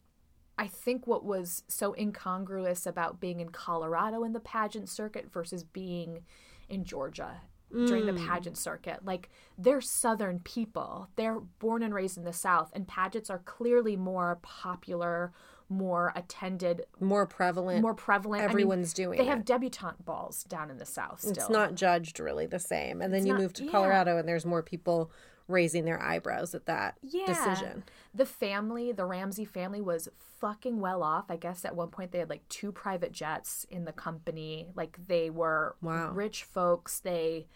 [0.59, 5.63] I think what was so incongruous about being in Colorado in the pageant circuit versus
[5.63, 6.23] being
[6.69, 7.41] in Georgia
[7.73, 11.09] during the pageant circuit, like they're Southern people.
[11.15, 15.33] They're born and raised in the South, and pageants are clearly more popular,
[15.69, 17.81] more attended, more prevalent.
[17.81, 18.41] more prevalent.
[18.41, 19.29] I mean, Everyone's doing They it.
[19.29, 21.19] have debutante balls down in the South.
[21.21, 23.01] Still, it's not judged really the same.
[23.01, 23.71] And then you not- move to yeah.
[23.71, 25.11] Colorado and there's more people
[25.47, 27.25] raising their eyebrows at that yeah.
[27.25, 27.83] decision.
[28.13, 30.07] The family, the Ramsey family, was
[30.39, 31.25] fucking well off.
[31.29, 34.69] I guess at one point they had like two private jets in the company.
[34.73, 36.11] Like they were Wow.
[36.11, 36.99] rich folks.
[36.99, 37.47] They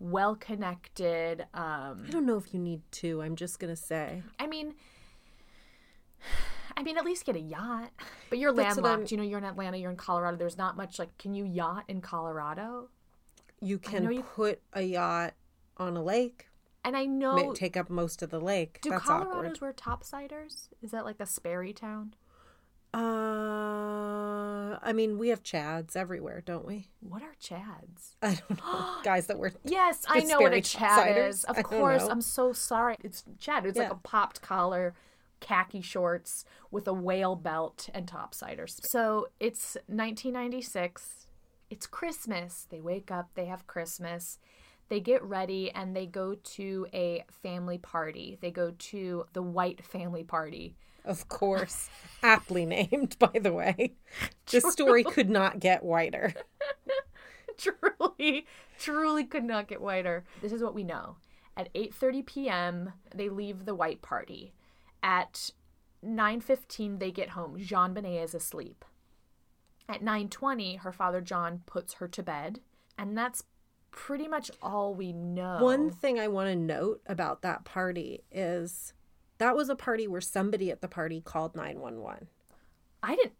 [0.00, 1.42] well connected.
[1.54, 3.22] Um, I don't know if you need to.
[3.22, 4.22] I'm just going to say.
[4.38, 4.74] I mean,
[6.78, 7.90] I mean, at least get a yacht.
[8.30, 9.10] But you're That's what I'm- landlocked.
[9.10, 9.76] You know, you're in Atlanta.
[9.76, 10.36] You're in Colorado.
[10.36, 11.16] There's not much like.
[11.18, 12.88] Can you yacht in Colorado?
[13.60, 15.34] You can know you- put a yacht
[15.76, 16.48] on a lake,
[16.84, 17.52] And I know may know.
[17.54, 18.80] take up most of the lake.
[18.80, 19.60] Do That's Colorados awkward.
[19.60, 20.68] wear topsiders?
[20.80, 22.14] Is that like a Sperry town?
[22.94, 26.88] Uh, I mean, we have chads everywhere, don't we?
[27.00, 28.14] What are chads?
[28.22, 28.96] I don't know.
[29.04, 29.52] Guys that wear.
[29.64, 31.44] Yes, I know what a Chad is.
[31.44, 32.04] Of I course.
[32.04, 32.96] I'm so sorry.
[33.02, 33.66] It's Chad.
[33.66, 34.94] It's like a popped collar,
[35.40, 38.78] khaki shorts with a whale belt and topsiders.
[38.84, 41.26] So it's 1996.
[41.70, 42.66] It's Christmas.
[42.70, 43.30] They wake up.
[43.34, 44.38] They have Christmas.
[44.88, 48.38] They get ready and they go to a family party.
[48.40, 50.76] They go to the white family party.
[51.04, 51.90] Of course.
[52.22, 53.94] Aptly named, by the way.
[54.50, 56.34] This story could not get whiter.
[57.58, 58.46] truly
[58.78, 61.16] truly could not get whiter this is what we know
[61.56, 62.92] at 8:30 p.m.
[63.14, 64.52] they leave the white party
[65.02, 65.50] at
[66.04, 68.84] 9:15 they get home JonBenét is asleep
[69.88, 72.60] at 9:20 her father John puts her to bed
[72.96, 73.42] and that's
[73.90, 78.92] pretty much all we know One thing I want to note about that party is
[79.38, 82.26] that was a party where somebody at the party called 911.
[83.02, 83.32] I didn't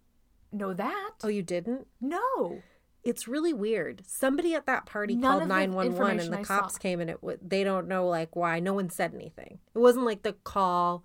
[0.52, 1.86] know that Oh, you didn't?
[2.00, 2.62] no
[3.04, 4.02] It's really weird.
[4.06, 6.60] Somebody at that party None called 911 and the I saw.
[6.60, 8.58] cops came and it w- they don't know like why.
[8.58, 9.58] No one said anything.
[9.74, 11.04] It wasn't like the call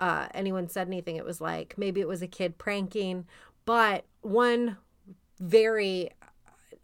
[0.00, 1.16] uh anyone said anything.
[1.16, 3.26] It was like maybe it was a kid pranking,
[3.64, 4.76] but one
[5.40, 6.10] very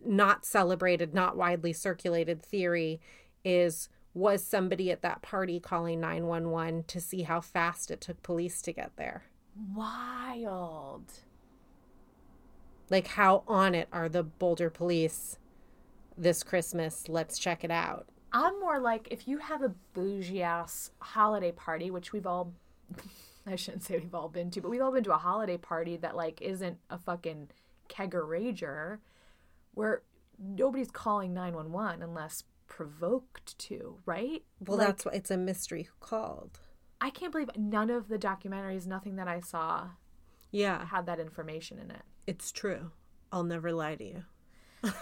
[0.05, 3.01] not celebrated, not widely circulated theory
[3.44, 8.61] is was somebody at that party calling 911 to see how fast it took police
[8.62, 9.25] to get there.
[9.75, 11.12] wild
[12.90, 15.38] Like how on it are the Boulder police
[16.16, 17.09] this Christmas?
[17.09, 18.07] Let's check it out.
[18.35, 22.53] I'm more like if you have a bougie ass holiday party, which we've all
[23.46, 25.96] I shouldn't say we've all been to, but we've all been to a holiday party
[25.96, 27.48] that like isn't a fucking
[27.88, 28.98] kegger rager
[29.74, 30.02] where
[30.38, 34.42] nobody's calling 911 unless provoked to, right?
[34.64, 36.61] Well, Like, that's why it's a mystery who called.
[37.00, 39.88] I can't believe none of the documentaries, nothing that I saw
[40.52, 42.02] Yeah, had that information in it.
[42.26, 42.92] it's true.
[43.33, 44.24] I'll never lie to you.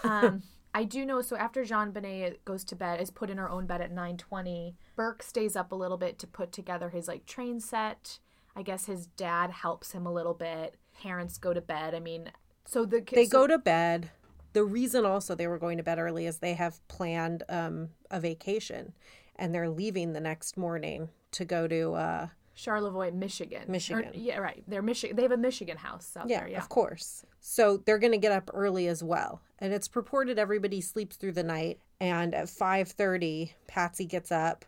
[0.03, 0.41] um,
[0.73, 1.21] I do know.
[1.21, 4.75] So after JonBenét goes to bed, is put in her own bed at nine twenty.
[4.95, 8.19] Burke stays up a little bit to put together his like train set.
[8.55, 10.75] I guess his dad helps him a little bit.
[11.01, 11.93] Parents go to bed.
[11.95, 12.31] I mean,
[12.65, 14.11] so the They so- go to bed.
[14.53, 18.19] The reason also they were going to bed early is they have planned um, a
[18.19, 18.91] vacation
[19.37, 23.63] and they're leaving the next morning to go to, uh, Charlevoix, Michigan.
[23.67, 24.11] Or- Michigan.
[24.13, 24.63] yeah, right.
[24.67, 25.15] They're Michigan.
[25.15, 26.49] They have a Michigan house out yeah, there.
[26.49, 26.57] Yeah.
[26.57, 27.25] of course.
[27.39, 29.41] So they're going to get up early as well.
[29.59, 31.79] And it's purported everybody sleeps through the night.
[31.99, 34.65] And at 5.30, Patsy gets up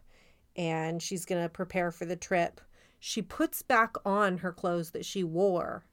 [0.55, 2.61] and she's going to prepare for the trip.
[2.99, 5.83] She puts back on her clothes that she wore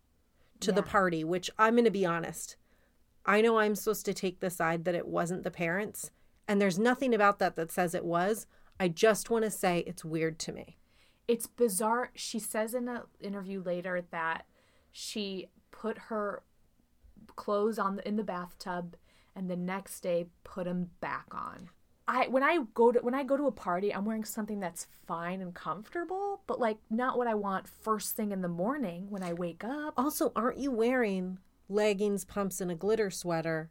[0.61, 2.57] to the party, which I'm going to be honest.
[3.27, 6.11] I know I'm supposed to take the side that it wasn't the parents,
[6.47, 8.47] and there's nothing about that that says it was.
[8.79, 10.79] I just want to say it's weird to me.
[11.29, 12.11] It's bizarre.
[12.15, 14.47] She says in an interview later that
[14.93, 16.43] she put her
[17.37, 18.97] clothes on the, in the bathtub
[19.35, 21.71] and the next day put them back on.
[22.09, 24.89] I when I go to when I go to a party, I'm wearing something that's
[25.07, 29.23] fine and comfortable, but like not what I want first thing in the morning when
[29.23, 29.95] I wake up.
[29.97, 33.71] Also, aren't you wearing leggings, pumps, and a glitter sweater?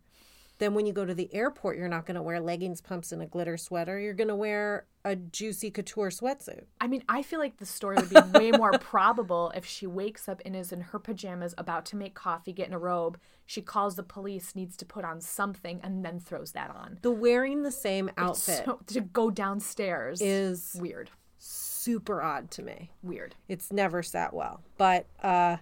[0.60, 3.22] Then when you go to the airport, you're not going to wear leggings, pumps, and
[3.22, 3.98] a glitter sweater.
[3.98, 6.66] You're going to wear a juicy couture sweatsuit.
[6.82, 10.28] I mean, I feel like the story would be way more probable if she wakes
[10.28, 13.18] up and is in her pajamas, about to make coffee, get in a robe.
[13.46, 17.00] She calls the police, needs to put on something, and then throws that on.
[17.02, 21.10] The wearing the same outfit So, to go downstairs is weird.
[21.38, 22.92] super odd to me.
[23.02, 23.36] Weird.
[23.48, 24.62] It's never sat well.
[24.78, 25.58] But uh,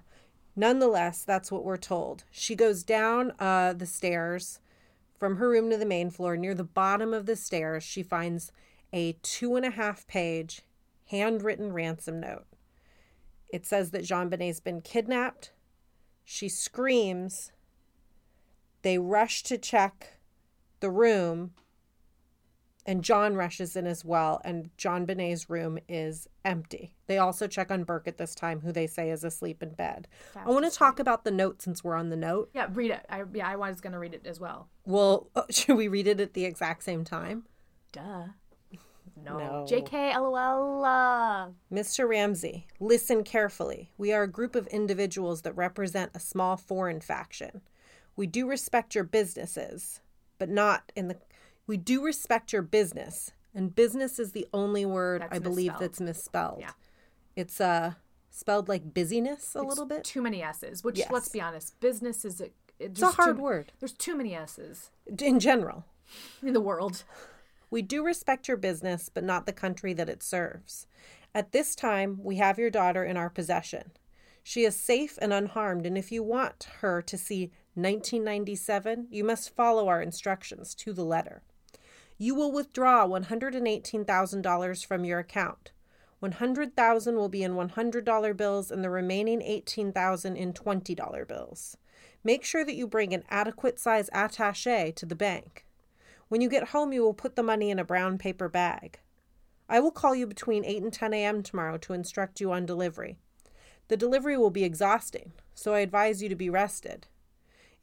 [0.55, 2.23] nonetheless, that's what we're told.
[2.31, 4.59] She goes down uh, the stairs
[5.17, 6.37] from her room to the main floor.
[6.37, 8.51] Near the bottom of the stairs, she finds
[8.93, 10.61] a two and a half page
[11.09, 12.45] handwritten ransom note.
[13.49, 15.51] It says that JonBenét's been kidnapped.
[16.23, 17.51] She screams.
[18.81, 20.19] They rush to check
[20.79, 21.51] the room
[22.87, 26.95] and John rushes in as well, and JonBenét's room is empty.
[27.07, 30.07] They also check on Burke at this time, who they say is asleep in bed.
[30.35, 32.49] I want to talk about the note since we're on the note.
[32.53, 33.05] Yeah, read it.
[33.09, 34.69] I, yeah, I was gonna read it as well.
[34.85, 37.43] Well, should we read it at the exact same time?
[37.91, 38.27] Duh.
[39.23, 39.37] No.
[39.37, 39.65] No.
[39.67, 40.85] JK, LOL.
[40.85, 42.07] Uh, Mr.
[42.07, 43.91] Ramsey, listen carefully.
[43.97, 47.61] We are a group of individuals that represent a small foreign faction.
[48.15, 50.01] We do respect your businesses,
[50.37, 51.17] but not in the.
[51.67, 55.99] We do respect your business, and business is the only word That's I believe that's
[55.99, 56.59] misspelled.
[56.61, 56.71] Yeah.
[57.35, 57.93] It's uh
[58.29, 60.03] spelled like busyness a little bit.
[60.03, 61.11] Too many S's, which, Yes.
[61.11, 62.49] let's be honest, business is a.
[62.79, 65.85] It's a hard word There's too many S's in general.
[66.43, 67.03] in the world.
[67.71, 70.85] We do respect your business, but not the country that it serves.
[71.33, 73.91] At this time, we have your daughter in our possession.
[74.43, 79.55] She is safe and unharmed, and if you want her to see 1997, you must
[79.55, 81.41] follow our instructions to the letter.
[82.17, 85.71] You will withdraw $118,000 from your account.
[86.19, 91.77] 100,000 will be in $100 bills and the remaining 18,000 in $20 bills.
[92.23, 95.65] Make sure that you bring an adequate size attaché to the bank.
[96.27, 98.99] When you get home, you will put the money in a brown paper bag.
[99.69, 101.43] I will call you between 8 and 10 a.m.
[101.43, 103.17] tomorrow to instruct you on delivery.
[103.89, 107.07] The delivery will be exhausting, so I advise you to be rested.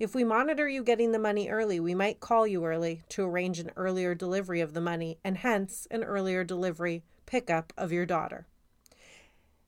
[0.05, 3.59] If we monitor you getting the money early, we might call you early to arrange
[3.59, 8.47] an earlier delivery of the money and hence an earlier delivery pickup of your daughter.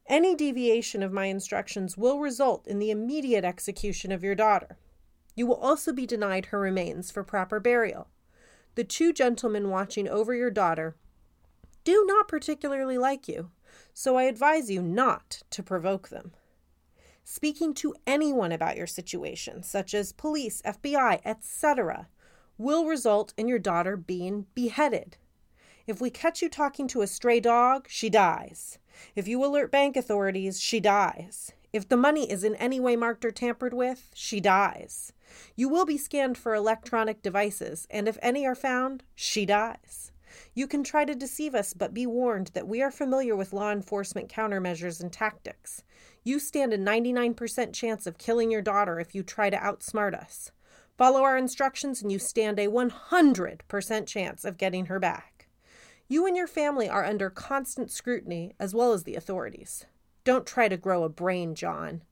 [0.06, 4.76] Any deviation of my instructions will result in the immediate execution of your daughter.
[5.34, 8.08] You will also be denied her remains for proper burial.
[8.74, 10.96] The two gentlemen watching over your daughter
[11.82, 13.52] do not particularly like you,
[13.94, 16.32] so I advise you not to provoke them.
[17.28, 22.06] Speaking to anyone about your situation, such as police, FBI, etc.,
[22.56, 25.16] will result in your daughter being beheaded.
[25.88, 28.78] If we catch you talking to a stray dog, she dies.
[29.16, 31.50] If you alert bank authorities, she dies.
[31.72, 35.12] If the money is in any way marked or tampered with, she dies.
[35.56, 40.12] You will be scanned for electronic devices, and if any are found, she dies.
[40.54, 43.72] You can try to deceive us, but be warned that we are familiar with law
[43.72, 45.82] enforcement countermeasures and tactics.
[46.26, 50.50] You stand a 99% chance of killing your daughter if you try to outsmart us.
[50.98, 55.46] Follow our instructions, and you stand a 100% chance of getting her back.
[56.08, 59.86] You and your family are under constant scrutiny, as well as the authorities.
[60.24, 62.02] Don't try to grow a brain, John.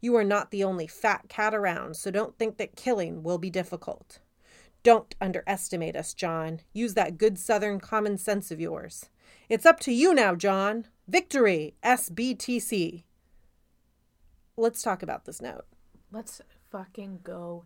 [0.00, 3.50] You are not the only fat cat around, so don't think that killing will be
[3.50, 4.20] difficult.
[4.82, 6.60] Don't underestimate us, John.
[6.72, 9.10] Use that good southern common sense of yours.
[9.50, 10.86] It's up to you now, John.
[11.06, 13.02] Victory, SBTC.
[14.58, 15.64] Let's talk about this note.
[16.10, 16.40] Let's
[16.70, 17.64] fucking go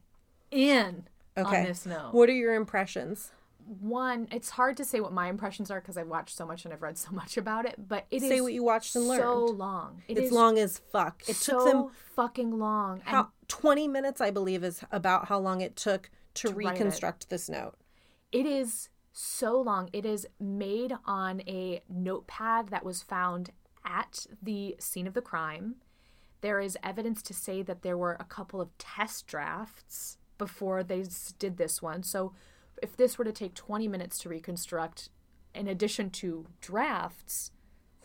[0.50, 1.04] in
[1.36, 1.60] Okay.
[1.60, 2.12] on this note.
[2.12, 3.32] What are your impressions?
[3.80, 6.74] One, it's hard to say what my impressions are because I've watched so much and
[6.74, 9.44] I've read so much about it, but it is Say what you watched and so
[9.46, 10.02] long.
[10.08, 11.22] It it's is long as fuck.
[11.28, 12.98] It so took them fucking long.
[13.00, 16.56] And how 20 minutes, I believe, is about how long it took to, it.
[16.56, 17.74] reconstruct this note.
[18.32, 19.88] It is so long.
[19.92, 23.50] It is made on a notepad that was found
[23.84, 25.76] at the scene of the crime.
[26.42, 31.04] There is evidence to say that there were a couple of test drafts before they
[31.38, 32.02] did this one.
[32.02, 32.34] So,
[32.82, 35.08] if this were to take 20 minutes to reconstruct,
[35.54, 37.52] in addition to drafts,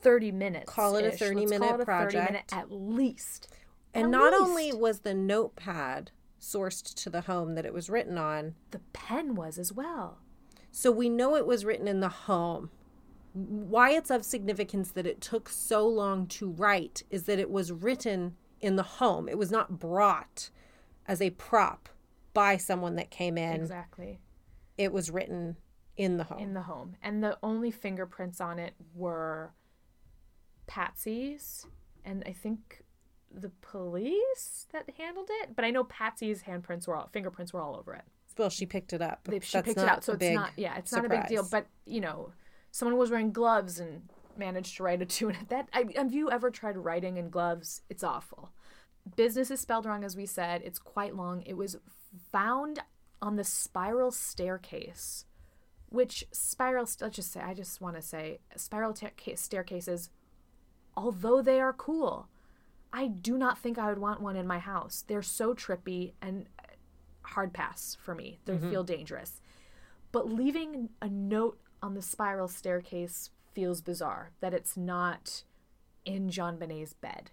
[0.01, 0.72] 30 minutes.
[0.72, 2.53] Call it a 30-minute project.
[2.53, 3.51] at least.
[3.93, 4.43] And At not least.
[4.43, 9.34] only was the notepad sourced to the home that it was written on, the pen
[9.34, 10.20] was as well.
[10.72, 12.70] so we know it was written in the home
[13.38, 17.72] why it's of significance that it took so long to write is that it was
[17.72, 19.30] written in the home.
[19.30, 20.50] It was not brought
[21.08, 21.90] as a prop
[22.34, 23.62] by someone that came in.
[23.62, 24.20] Exactly.
[24.78, 25.58] It was written
[25.96, 26.40] in the home.
[26.40, 26.96] In the home.
[27.02, 29.54] And the only fingerprints on it were
[30.68, 31.66] Patsy's
[32.08, 32.84] and I think
[33.32, 35.56] the police that handled it.
[35.56, 38.04] But I know Patsy's handprints were all fingerprints were all over it.
[38.38, 39.28] well, she picked it up.
[39.30, 40.52] She That's picked it out, so it's not.
[40.56, 41.46] Yeah, it's not a big deal.
[41.50, 42.32] But you know,
[42.72, 44.03] someone was wearing gloves and
[44.38, 47.82] managed to write a tune that I, have you ever tried writing in gloves?
[47.89, 48.51] It's awful.
[49.15, 50.61] Business is spelled wrong, as we said.
[50.63, 51.41] It's quite long.
[51.45, 51.78] It was
[52.32, 52.80] found
[53.22, 55.26] on the spiral staircase,
[55.89, 56.88] which spiral.
[56.99, 57.39] Let's just say.
[57.39, 60.09] I just want to say spiral ta- staircases,
[60.95, 62.28] although they are cool.
[62.91, 65.03] I do not think I would want one in my house.
[65.07, 66.68] They're so trippy and uh,
[67.22, 68.39] hard pass for me.
[68.45, 68.70] They mm-hmm.
[68.70, 69.41] feel dangerous.
[70.11, 75.43] But leaving a note on the spiral staircase feels bizarre that it's not
[76.05, 77.32] in JonBenét's bed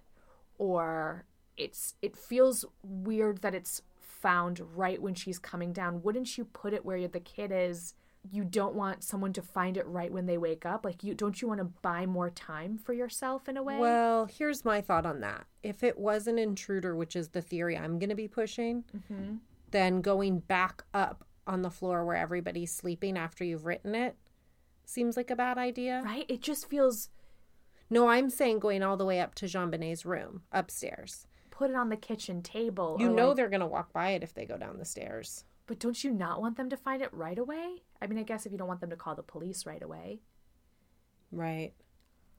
[0.59, 1.25] or
[1.57, 6.03] it's it feels weird that it's found right when she's coming down.
[6.03, 7.95] Wouldn't you put it where the kid is?
[8.33, 10.85] You don't want someone to find it right when they wake up.
[10.85, 13.79] Like you don't you want to buy more time for yourself in a way?
[13.79, 15.45] Well, here's my thought on that.
[15.63, 19.35] If it was an intruder, which is the theory I'm going to be pushing, Mm-hmm.
[19.73, 24.17] then going back up on the floor where everybody's sleeping after you've written it
[24.89, 26.03] seems like a bad idea.
[26.05, 26.27] right?
[26.29, 27.09] It just feels
[27.91, 31.27] No, I'm saying going all the way up to JonBenét's room upstairs.
[31.51, 32.97] put it on the kitchen table.
[32.99, 35.45] You know like- they're going to walk by it if they go down the stairs.
[35.67, 37.83] But don't you not want them to find it right away?
[38.03, 40.21] I mean, I guess if you don't want them to call the police right away.
[41.31, 41.73] Right.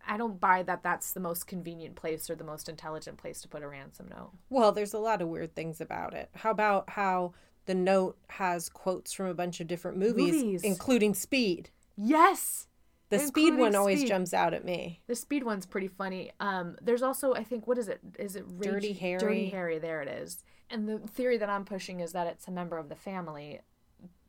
[0.08, 3.48] I don't buy that that's the most convenient place or the most intelligent place to
[3.48, 4.32] put a ransom note.
[4.50, 6.30] Well, there's a lot of weird things about it.
[6.36, 7.34] How about how
[7.66, 10.64] the note has quotes from a bunch of different movies, Movies.
[10.64, 11.72] including Speed?
[11.98, 12.68] Yes!
[13.10, 14.08] The Speed one always Speed.
[14.08, 15.02] jumps out at me.
[15.08, 16.32] The speed one's pretty funny.
[16.40, 18.00] Um, there's also, I think, what is it?
[18.18, 19.20] Is it Rage- Dirty Harry?
[19.20, 20.44] Dirty Harry, there it is.
[20.72, 23.62] And the theory that I'm pushing is that it's a member of the family.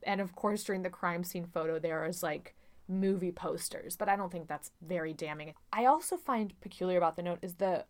[0.02, 2.54] And of course, during the crime scene photo, there is like
[2.86, 5.54] movie posters, but I don't think that's very damning.
[5.72, 7.86] I also find peculiar about the note is the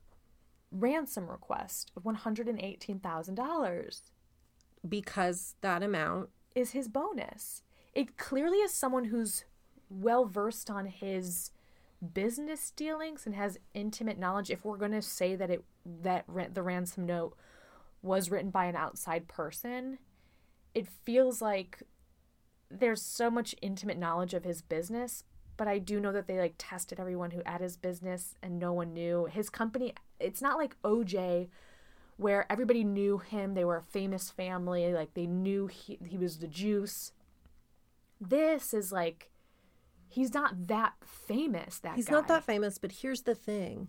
[0.70, 4.00] ransom request of $118,000
[4.88, 7.62] Because that amount is his bonus.
[7.94, 9.44] It clearly is someone who's
[9.88, 11.50] well versed on his
[12.12, 14.50] business dealings and has intimate knowledge.
[14.50, 15.64] If we're going to say that it
[16.02, 17.36] that the ransom note
[18.02, 19.98] was written by an outside person,
[20.74, 21.82] it feels like
[22.70, 25.24] there's so much intimate knowledge of his business.
[25.56, 28.72] But I do know that they like tested everyone who at his business and no
[28.72, 29.94] one knew his company.
[30.20, 31.48] It's not like OJ
[32.18, 33.54] where everybody knew him.
[33.54, 34.92] They were a famous family.
[34.92, 37.12] Like they knew he, he was the juice.
[38.20, 39.30] This is like,
[40.08, 41.78] he's not that famous.
[41.80, 42.12] That He's guy.
[42.14, 43.88] not that famous, but here's the thing.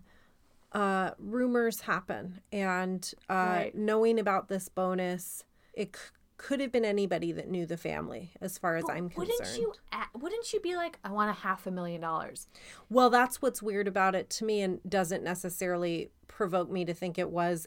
[0.72, 3.74] Uh, rumors happen, and uh, Right.
[3.74, 6.02] knowing about this bonus, it c-
[6.36, 9.28] could have been anybody that knew the family, as far as But I'm concerned.
[9.38, 9.72] wouldn't you?
[10.14, 12.48] Wouldn't you be like, I want a half a million dollars?
[12.90, 17.18] Well, that's what's weird about it to me, and doesn't necessarily provoke me to think
[17.18, 17.66] it was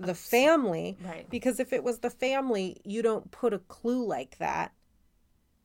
[0.00, 0.98] the family.
[1.04, 1.30] Right.
[1.30, 4.72] Because if it was the family, you don't put a clue like that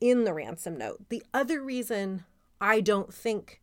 [0.02, 1.10] in the ransom note.
[1.10, 2.24] The other reason
[2.62, 3.62] I don't think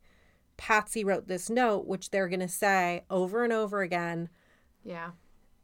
[0.57, 4.29] Patsy wrote this note, which they're going to say over and over again,
[4.83, 5.11] Yeah.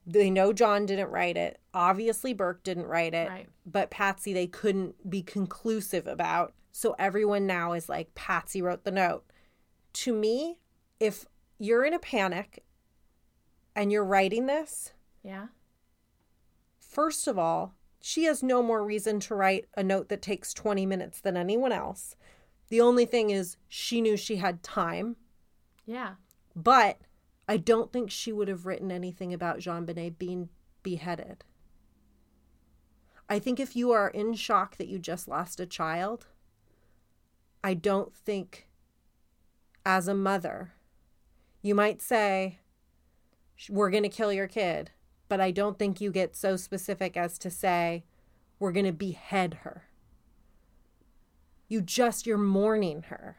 [0.06, 1.60] they know John didn't write it.
[1.74, 3.30] Obviously, Burke didn't write it.
[3.30, 3.50] Right.
[3.66, 6.54] But Patsy, they couldn't be conclusive about.
[6.72, 9.24] So everyone now is like, Patsy wrote the note.
[9.94, 10.60] To me,
[11.00, 11.26] if
[11.60, 12.64] you're in a panic
[13.76, 14.94] and you're writing this,
[15.24, 15.48] Yeah.
[16.80, 17.74] First of all,
[18.06, 21.72] she has no more reason to write a note that takes 20 minutes than anyone
[21.72, 22.18] else.
[22.68, 25.16] The only thing is, she knew she had time,
[25.86, 26.16] Yeah.
[26.54, 27.00] but
[27.48, 30.50] I don't think she would have written anything about JonBenét being
[30.84, 31.46] beheaded.
[33.30, 36.28] I think if you are in shock that you just lost a child,
[37.64, 38.68] I don't think,
[39.86, 40.74] as a mother,
[41.62, 42.60] you might say,
[43.70, 44.92] We're going to kill your kid,
[45.34, 48.04] but I don't think you get so specific as to say,
[48.60, 49.86] We're going to behead her.
[51.68, 53.38] You just, you're mourning her.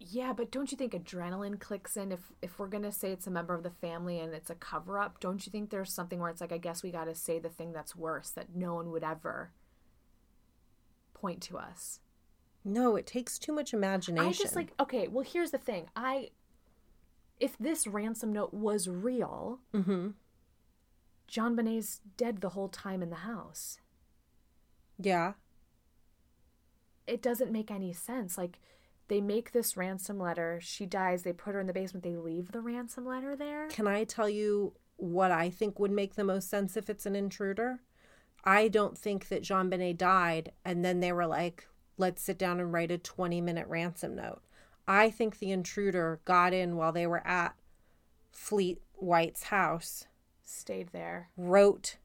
[0.00, 3.30] Yeah, but don't you think adrenaline clicks in if if we're gonna say it's a
[3.30, 5.20] member of the family and it's a cover up?
[5.20, 7.50] Don't you think there's something where it's like, I guess we got to say the
[7.50, 9.52] thing that's worse that no one would ever
[11.12, 12.00] point to us.
[12.64, 14.28] No, it takes too much imagination.
[14.28, 15.08] I just like okay.
[15.08, 15.88] Well, here's the thing.
[15.94, 16.30] I
[17.38, 20.12] if this ransom note was real, Mm-hmm.
[21.32, 23.78] JonBenét's dead the whole time in the house.
[24.98, 25.32] Yeah.
[27.06, 28.36] It doesn't make any sense.
[28.36, 28.58] Like
[29.08, 30.60] They make this ransom letter.
[30.62, 31.22] She dies.
[31.22, 32.04] They put her in the basement.
[32.04, 33.68] They leave the ransom letter there.
[33.68, 37.16] Can I tell you what I think would make the most sense if it's an
[37.16, 37.80] intruder?
[38.44, 41.66] I don't think that JonBenét died and then they were like,
[41.96, 44.42] let's sit down and write a 20 minute ransom note.
[44.86, 47.54] I think the intruder got in while they were at
[48.32, 50.06] Fleet White's house,
[50.52, 51.30] Stayed there.
[51.36, 51.96] wrote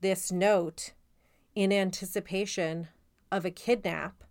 [0.00, 0.92] this note
[1.54, 2.88] in anticipation
[3.30, 4.24] of a kidnap.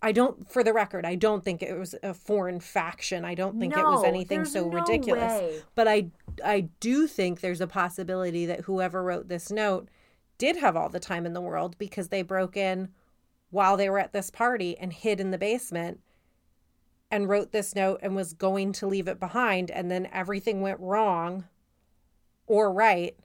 [0.00, 3.24] I don't, for the record, I don't think it was a foreign faction.
[3.24, 5.40] I don't think it was anything so no ridiculous.
[5.40, 5.62] way.
[5.74, 6.06] But I,
[6.44, 9.88] I do think there's a possibility that whoever wrote this note
[10.38, 12.88] did have all the time in the world because they broke in
[13.50, 16.00] while they were at this party and hid in the basement
[17.10, 20.80] and wrote this note and was going to leave it behind and then everything went
[20.80, 21.44] wrong
[22.46, 23.16] or right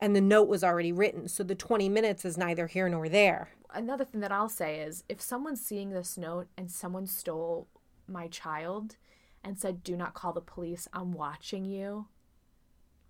[0.00, 3.50] and the note was already written so the 20 minutes is neither here nor there
[3.74, 7.66] Another thing that I'll say is if someone's seeing this note and someone stole
[8.06, 8.96] my child
[9.42, 12.06] and said, do not call the police, I'm watching you,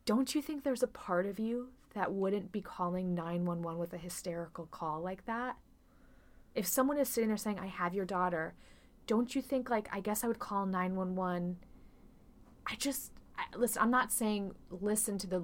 [0.06, 3.98] don't you think there's a part of you that wouldn't be calling 911 with a
[3.98, 5.56] hysterical call like that?
[6.54, 8.54] If someone is sitting there saying, I have your daughter,
[9.06, 11.58] don't you think, like, I guess I would call 911?
[12.66, 15.42] I just, I, listen, I'm not saying listen to the,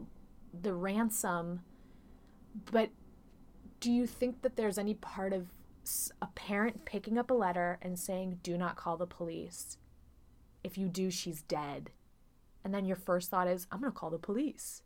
[0.58, 1.60] the ransom,
[2.70, 2.90] but
[3.80, 5.48] do you think that there's any part of
[6.20, 9.78] a parent picking up a letter and saying, do not call the police?
[10.62, 11.90] If you do, she's dead.
[12.62, 14.82] And then your first thought is, I'm going to call the police.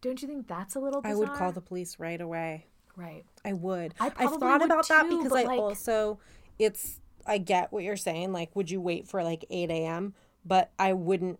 [0.00, 2.66] Don't you think that's a little i would call the police right away
[2.98, 3.24] Right.
[3.44, 3.94] I would.
[4.00, 6.18] I I thought would about that because I like- also
[6.58, 8.32] it's I get what you're saying.
[8.32, 10.14] Like, would you wait for like eight a.m.?
[10.48, 11.38] But I wouldn't.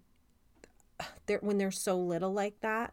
[1.27, 2.93] They're when they're so little like that,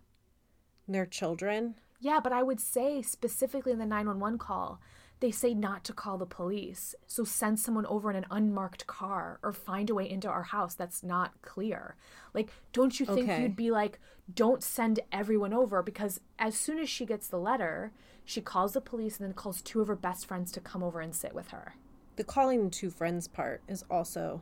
[0.88, 1.76] they're children.
[2.00, 4.80] Yeah, but I would say specifically in the 911 call,
[5.22, 6.94] they say not to call the police.
[7.08, 10.76] So send someone over in an unmarked car or find a way into our house
[10.76, 11.96] that's not clear.
[12.34, 13.42] Like, don't you think Okay.
[13.42, 14.00] you'd be like,
[14.32, 15.82] don't send everyone over?
[15.82, 17.92] Because as soon as she gets the letter,
[18.24, 21.00] she calls the police and then calls two of her best friends to come over
[21.02, 21.76] and sit with her.
[22.18, 24.42] The calling two friends part is also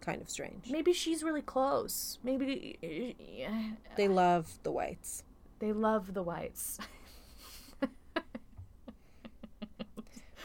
[0.00, 0.70] kind of strange.
[0.70, 2.18] Maybe she's really close.
[2.22, 2.78] Maybe
[3.96, 5.22] They love the whites.
[5.58, 6.78] they love the whites.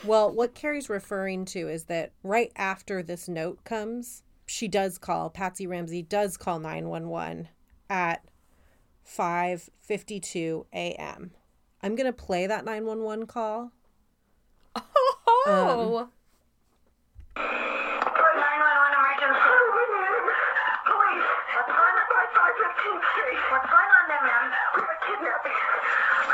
[0.03, 5.31] Well, what Kerry's referring to is that right after this note comes, she does call
[5.31, 7.47] Patsy Ramsey does call 911
[7.89, 8.23] at
[9.07, 11.31] 5:52 a.m.
[11.81, 13.71] I'm going to play that 911 call.
[15.47, 16.09] Oh.
[17.37, 17.53] 911
[18.97, 19.61] emergency.
[20.89, 21.29] Police.
[21.53, 22.05] What's going on?
[22.09, 23.41] 515th Street.
[23.53, 24.45] What's going on there, ma'am?
[24.73, 25.53] We have a kidnapping.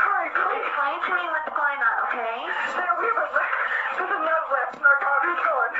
[0.00, 0.64] Hurry, please.
[0.64, 2.36] Explain to me what's going on, okay?
[2.72, 3.28] There, we have a,
[4.00, 5.72] there's a note left and our daughter's gone.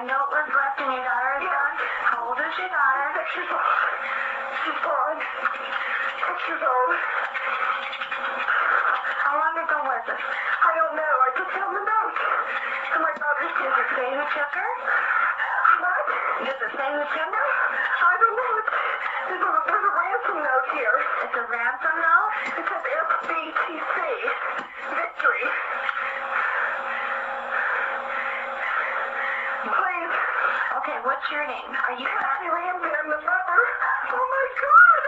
[0.00, 1.76] A note was left and your daughter is gone?
[2.08, 3.04] How old is your daughter?
[3.20, 3.68] Six years old.
[4.64, 5.18] She's gone.
[6.24, 6.92] Six years old.
[9.28, 10.16] How long ago was it?
[10.16, 11.14] I don't know.
[11.20, 12.16] I just found the note.
[12.96, 14.70] And my daughter's Does it say who took her?
[15.84, 16.04] What?
[16.48, 17.48] Does it say who took her?
[18.00, 18.52] I don't know.
[18.56, 20.96] It's, there's, a, there's a ransom note here.
[21.28, 22.32] It's a ransom note?
[22.56, 23.96] It says FBTC.
[24.96, 25.44] Victory.
[30.80, 31.68] Okay, what's your name?
[31.76, 32.88] Are you Patsy Ramsey?
[32.88, 33.60] I'm the mother.
[34.16, 35.00] Oh my God.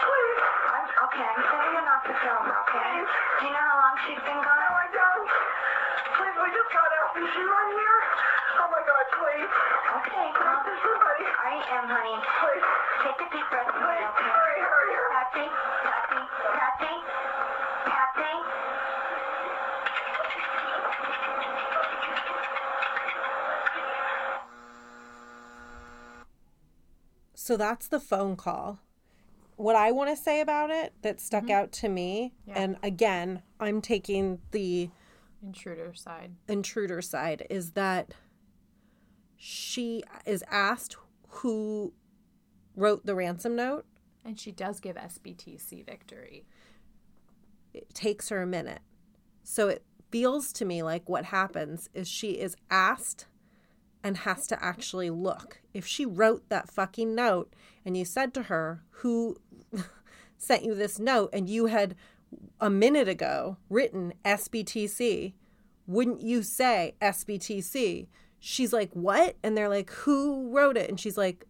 [0.00, 0.40] Please.
[0.64, 3.04] I'm, okay, I'm sending an officer over, okay?
[3.04, 4.56] Do you know how long she's been gone?
[4.64, 5.28] No, I don't.
[6.16, 7.20] Please, we just got out.
[7.20, 7.98] Is she right here?
[8.64, 9.52] Oh my God, please.
[9.92, 11.24] Okay, well, there's somebody.
[11.36, 12.16] I am, honey.
[12.40, 12.64] Please.
[13.04, 13.76] Take a deep breath.
[13.76, 14.24] Please, okay?
[14.24, 15.12] hurry, hurry, hurry.
[15.20, 15.46] Patsy,
[15.84, 16.63] Patsy, Patsy,
[27.44, 28.78] So that's the phone call.
[29.56, 31.52] What I want to say about it that stuck mm-hmm.
[31.52, 32.54] out to me, Yeah.
[32.56, 34.88] and again, I'm taking the
[35.42, 36.36] Intruder side.
[36.48, 38.14] intruder side, is that
[39.36, 40.96] she is asked
[41.28, 41.92] who
[42.74, 43.84] wrote the ransom note.
[44.24, 46.46] And she does give SBTC victory.
[47.74, 48.80] It takes her a minute.
[49.42, 53.26] So it feels to me like what happens is she is asked
[54.04, 55.62] and has to actually look.
[55.72, 57.52] If she wrote that fucking note
[57.84, 59.38] and you said to her, Who
[60.38, 61.30] sent you this note?
[61.32, 61.96] and you had
[62.60, 65.32] a minute ago written SBTC,
[65.86, 68.06] wouldn't you say SBTC?
[68.38, 69.36] She's like, What?
[69.42, 70.90] And they're like, Who wrote it?
[70.90, 71.46] And she's like,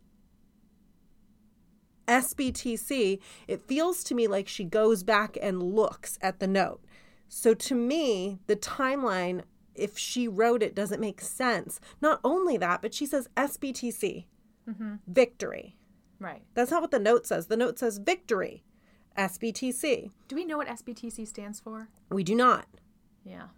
[2.07, 3.19] SBTC.
[3.49, 6.85] It feels to me like she goes back and looks at the note.
[7.29, 9.43] So to me, the timeline
[9.75, 11.81] if she wrote it doesn't make sense.
[12.01, 14.25] Not only that, but she says SBTC,
[14.69, 14.95] mm-hmm.
[15.07, 15.77] victory.
[16.19, 16.43] Right.
[16.55, 17.47] That's not what the note says.
[17.47, 18.63] The note says victory,
[19.19, 20.11] SBTC.
[20.29, 21.89] Do we know what SBTC stands for?
[22.11, 22.67] We do not.
[23.25, 23.49] Yeah.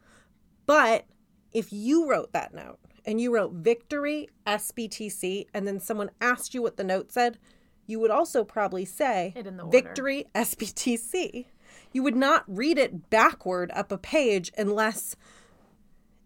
[0.66, 1.04] But
[1.52, 6.62] if you wrote that note and you wrote victory, SBTC, and then someone asked you
[6.62, 7.38] what the note said,
[7.86, 9.78] you would also probably say It in the order.
[9.78, 11.46] victory, SBTC.
[11.92, 15.16] You would not read it backward up a page unless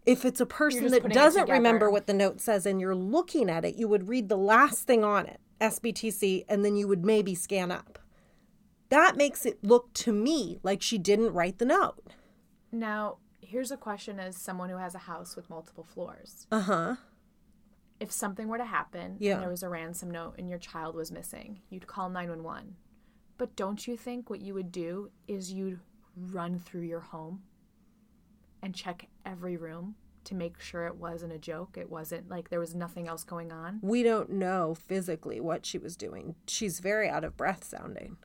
[0.05, 3.65] if it's a person that doesn't remember what the note says and you're looking at
[3.65, 7.35] it, you would read the last thing on it, SBTC, and then you would maybe
[7.35, 7.99] scan up.
[8.89, 12.01] That makes it look to me like she didn't write the note.
[12.71, 16.47] Now, here's a question as someone who has a house with multiple floors.
[16.51, 16.95] Uh huh.
[17.99, 19.33] If something were to happen Yeah.
[19.33, 22.75] and there was a ransom note and your child was missing, you'd call 911.
[23.37, 25.79] But don't you think what you would do is you'd
[26.15, 27.43] run through your home
[28.61, 31.77] and check every room to make sure it wasn't a joke?
[31.77, 33.79] It wasn't like there was nothing else going on?
[33.81, 36.35] We don't know physically what she was doing.
[36.47, 38.17] She's very out of breath sounding.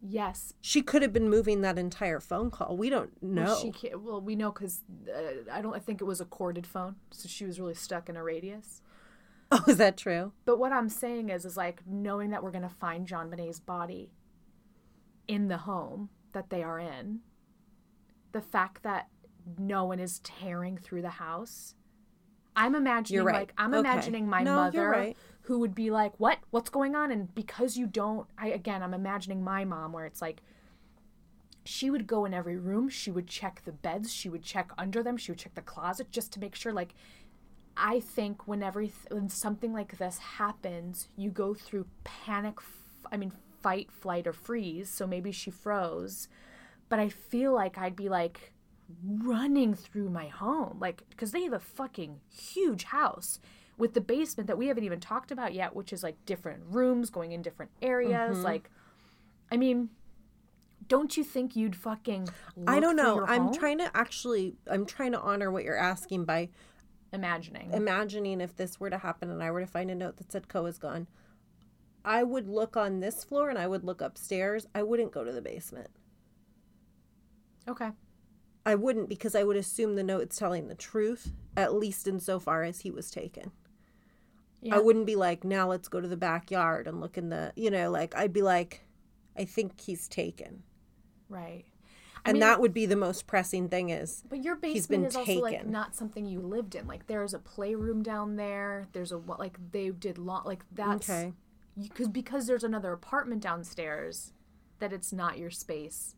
[0.00, 2.76] Yes, She could have been moving that entire phone call.
[2.76, 3.44] We don't know.
[3.44, 5.74] Well, she can't, well, we know because uh, I don't.
[5.74, 8.80] I think it was a corded phone, so she was really stuck in a radius.
[9.50, 10.32] oh, is that true?
[10.44, 14.12] But what I'm saying is, is like knowing that we're gonna find JonBenét's body
[15.26, 17.20] in the home that they are in.
[18.32, 19.08] The fact that
[19.56, 21.74] no one is tearing through the house.
[22.56, 23.34] I'm imagining You're right.
[23.36, 23.88] like I'm Okay.
[23.88, 25.16] imagining my No, mother right.
[25.42, 26.38] who would be like, "What?
[26.50, 30.20] What's going on?" And because you don't, I again, I'm imagining my mom where it's
[30.20, 30.42] like
[31.64, 35.02] she would go in every room, she would check the beds, she would check under
[35.02, 36.94] them, she would check the closet just to make sure like
[37.76, 42.54] I think when every when something like this happens, you go through panic.
[42.58, 43.32] F- I mean,
[43.62, 44.90] fight, flight, or freeze.
[44.90, 46.28] So maybe she froze,
[46.88, 48.52] but I feel like I'd be like
[49.04, 53.38] running through my home, like because they have a fucking huge house
[53.76, 57.10] with the basement that we haven't even talked about yet, which is like different rooms
[57.10, 58.36] going in different areas.
[58.36, 58.44] Mm-hmm.
[58.44, 58.70] Like,
[59.50, 59.90] I mean.
[60.86, 62.30] Don't you think you'd fucking?
[62.66, 63.22] I don't know.
[63.26, 63.54] I'm home?
[63.54, 66.48] trying to actually I'm trying to honor what you're asking by
[67.12, 67.72] imagining.
[67.72, 70.48] imagining if this were to happen and I were to find a note that said
[70.48, 71.06] Koa's gone.
[72.04, 74.66] I would look on this floor and I would look upstairs.
[74.74, 75.90] I wouldn't go to the basement.
[77.68, 77.90] okay.
[78.68, 82.80] I wouldn't because I would assume the note's telling the truth, at least insofar as
[82.80, 83.50] he was taken.
[84.60, 84.76] Yeah.
[84.76, 87.70] I wouldn't be like, now let's go to the backyard and look in the, you
[87.70, 88.84] know, like I'd be like,
[89.38, 90.64] I think he's taken.
[91.30, 91.64] Right.
[92.26, 95.02] I And mean, that would be the most pressing thing is But your He's basement
[95.02, 96.86] been is also like not something you lived in.
[96.86, 98.88] Like there's a playroom down there.
[98.92, 101.32] There's a what like they did lot like that's Okay.
[101.80, 104.32] because because there's another apartment downstairs
[104.80, 106.16] that it's not your space.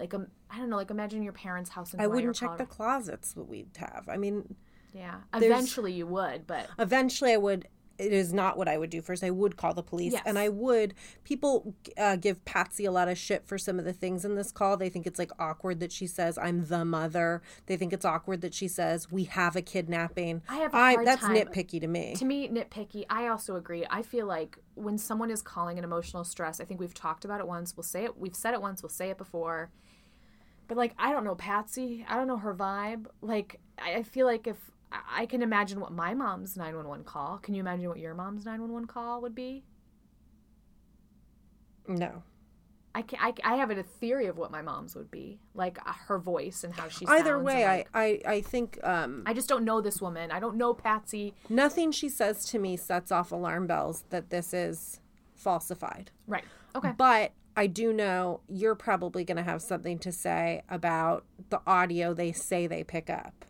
[0.00, 0.76] Like um, I don't know.
[0.76, 4.08] Like imagine your parents' house in I wouldn't check the closets that we'd have.
[4.08, 4.56] I mean,
[4.92, 9.02] Yeah, eventually you would, but eventually I would it is not what I would do
[9.02, 9.22] first.
[9.22, 10.22] I would call the police Yes.
[10.24, 13.92] and I would people uh, give Patsy a lot of shit for some of the
[13.92, 14.78] things in this call.
[14.78, 17.42] They think it's like awkward that she says I'm the mother.
[17.66, 20.40] They think it's awkward that she says we have a kidnapping.
[20.48, 22.14] I have hard that's time- nitpicky to me.
[22.14, 26.24] to me nitpicky i also agree i feel like when someone is calling an emotional
[26.24, 28.82] stress i think we've talked about it once we'll say it we've said it once
[28.82, 29.70] we'll say it before
[30.70, 34.46] but like i don't know patsy i don't know her vibe like i feel like
[34.46, 34.56] if
[34.92, 38.86] I- can imagine what my mom's 911 call can you imagine what your mom's 911
[38.86, 39.64] call would be
[41.88, 42.22] no.
[42.94, 45.92] i can i, I have a theory of what my mom's would be like uh,
[46.06, 49.34] her voice and how she sounds Either way, like- I, I I think um I
[49.34, 50.30] just don't know this woman.
[50.30, 51.34] I don't know Patsy.
[51.48, 55.00] nothing she says to me sets off alarm bells that this is
[55.34, 56.12] falsified.
[56.28, 56.44] Right.
[56.76, 56.92] Okay.
[56.96, 62.14] But I do know you're probably going to have something to say about the audio
[62.14, 63.44] they say they pick up,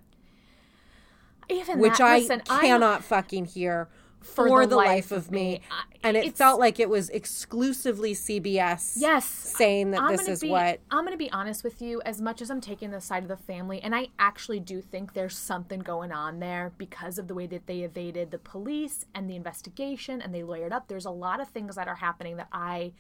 [1.49, 3.89] Even which that, I listen, I'm- cannot fucking hear
[4.21, 5.63] for, the, life, of me.
[6.03, 9.25] And it it's- felt like it was exclusively CBS Yes.
[9.25, 12.03] saying that I'm this is be, what I'm going to be honest with you.
[12.05, 15.15] As much as I'm taking the side of the family, and I actually do think
[15.15, 19.29] there's something going on there because of the way that they evaded the police and
[19.29, 20.89] the investigation and they lawyered up.
[20.89, 22.93] There's a lot of things that are happening that I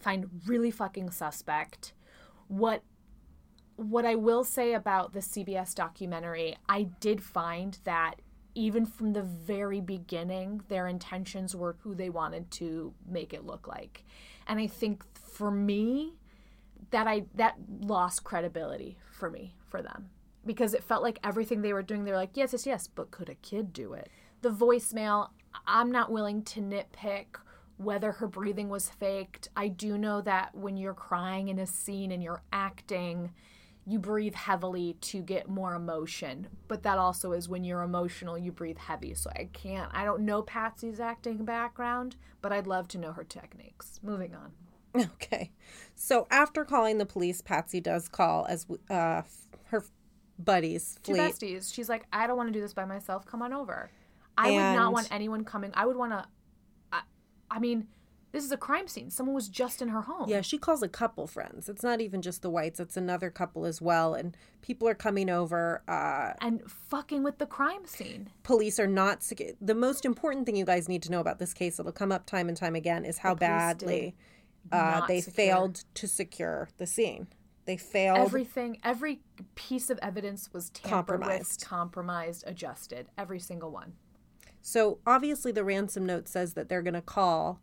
[0.00, 1.92] find really fucking suspect.
[2.48, 2.82] What
[3.76, 8.16] what I will say about the CBS documentary, I did find that
[8.54, 13.66] even from the very beginning, their intentions were who they wanted to make it look
[13.66, 14.04] like.
[14.46, 16.18] And I think for me,
[16.90, 20.10] that I that lost credibility for me for them
[20.44, 23.10] because it felt like everything they were doing they were like yes yes yes but
[23.10, 24.08] could a kid do it
[24.42, 25.28] the voicemail
[25.66, 27.26] i'm not willing to nitpick
[27.80, 32.12] whether her breathing was faked i do know that when you're crying in a scene
[32.12, 33.30] and you're acting
[33.86, 38.52] you breathe heavily to get more emotion, but that also is when you're emotional, you
[38.52, 39.14] breathe heavy.
[39.14, 43.24] So I can't, I don't know Patsy's acting background, but I'd love to know her
[43.24, 43.98] techniques.
[44.02, 44.52] Moving on.
[45.14, 45.52] Okay.
[45.94, 49.22] So after calling the police, Patsy does call as uh,
[49.66, 49.84] her
[50.36, 51.32] buddies, Two Fleet.
[51.32, 51.72] besties.
[51.72, 53.24] She's like, I don't want to do this by myself.
[53.24, 53.90] Come on over.
[54.36, 55.70] I would not want anyone coming.
[55.74, 56.24] I would want to,
[57.50, 57.88] I, mean,
[58.32, 59.10] this is a crime scene.
[59.10, 60.28] Someone was just in her home.
[60.28, 61.68] Yeah, she calls a couple friends.
[61.68, 64.14] It's not even just the whites, it's another couple as well.
[64.14, 65.82] And people are coming over.
[65.88, 68.30] Uh, And fucking with the crime scene.
[68.44, 69.22] police are not.
[69.22, 72.12] sec- The most important thing you guys need to know about this case, it'll come
[72.12, 74.14] up time and time again, is how The badly
[74.70, 75.34] uh, they secure.
[75.46, 77.26] failed to secure the scene.
[77.66, 78.18] They failed.
[78.18, 79.20] Everything, every
[79.54, 80.90] piece of evidence was tampered
[81.20, 81.60] Compromised.
[81.60, 83.08] with, compromised, adjusted.
[83.18, 83.92] Every single one.
[84.62, 87.60] So obviously, the ransom note says that they're going to call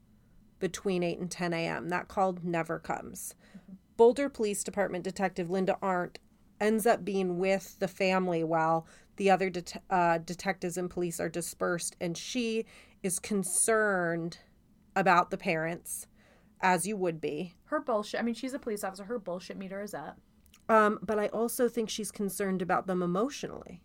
[0.59, 1.89] between 8 and 10 a.m.
[1.89, 3.35] That call never comes.
[3.95, 6.19] Boulder Police Department Detective Linda Arndt
[6.59, 8.87] ends up being with the family while
[9.17, 12.65] the other det- uh, detectives and police are dispersed, and she
[13.03, 14.39] is concerned
[14.95, 16.07] about the parents,
[16.61, 17.53] as you would be.
[17.65, 18.19] Her bullshit.
[18.19, 19.03] I mean, she's a police officer.
[19.03, 20.19] Her bullshit meter is up.
[20.69, 23.81] Um, but I also think she's concerned about them emotionally.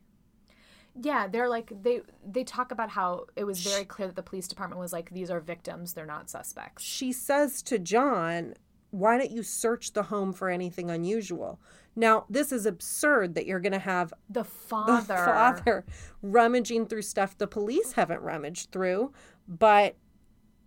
[1.01, 4.47] Yeah, they're like they they talk about how it was very clear that the police
[4.47, 6.83] department was like these are victims, they're not suspects.
[6.83, 8.55] she says to John,
[8.91, 11.61] Why don't you search the home for anything unusual?
[11.95, 15.85] Now, this is absurd that you're going to have The the father, father
[16.23, 19.13] rummaging through stuff the police haven't rummaged through,
[19.47, 19.97] but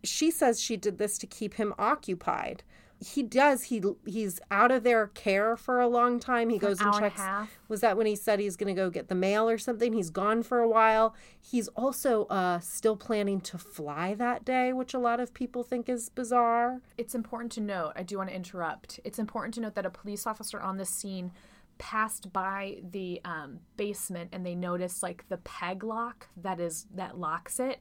[0.03, 2.63] she says she did this to keep him occupied.
[2.99, 3.63] He does.
[3.63, 6.49] He he's out of their care for a long time.
[6.49, 7.21] He goes and hour and checks.
[7.21, 7.59] half.
[7.67, 9.93] Was that when he said he's going to go get the mail or something?
[9.93, 11.13] He's gone for a while.
[11.39, 15.89] He's also uh, still planning to fly that day, which a lot of people think
[15.89, 16.81] is bizarre.
[16.97, 18.99] It's important to note, I do want to interrupt.
[19.03, 21.31] It's important to note that a police officer on the scene
[21.77, 27.17] passed by the um, basement and they noticed like the peg lock that is that
[27.17, 27.79] locks it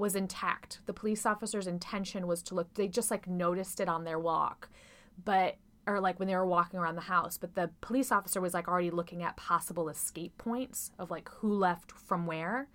[0.00, 0.80] was intact.
[0.86, 4.68] The police officer's intention was to look they just like noticed it on their walk.
[5.24, 8.54] But or like when they were walking around the house, but the police officer was
[8.54, 12.68] like already looking at possible escape points of like who left from where.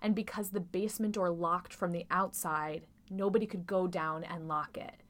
[0.00, 4.76] And because the basement door locked from the outside, nobody could go down and lock
[4.76, 5.02] it.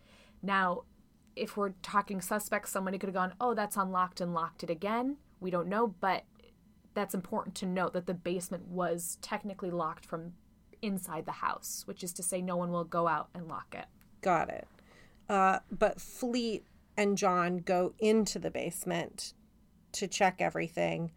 [0.43, 0.83] Now,
[1.35, 5.17] if we're talking suspects, somebody could have gone, oh, that's unlocked and locked it again.
[5.41, 6.25] We don't know, but
[6.95, 10.35] that's important to note that the basement was technically locked from
[10.83, 13.87] inside the house, which is to say, no one will go out and lock it.
[14.21, 14.69] Got it.
[15.29, 16.65] Uh, but Fleet
[16.97, 19.33] and John go into the basement
[19.93, 21.13] to check everything.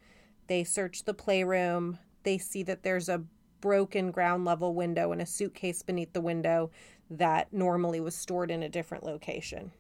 [0.48, 2.00] They search the playroom.
[2.24, 3.24] They see that there's a
[3.62, 6.72] broken ground level window and a suitcase beneath the window
[7.10, 9.72] that normally was stored in a different location.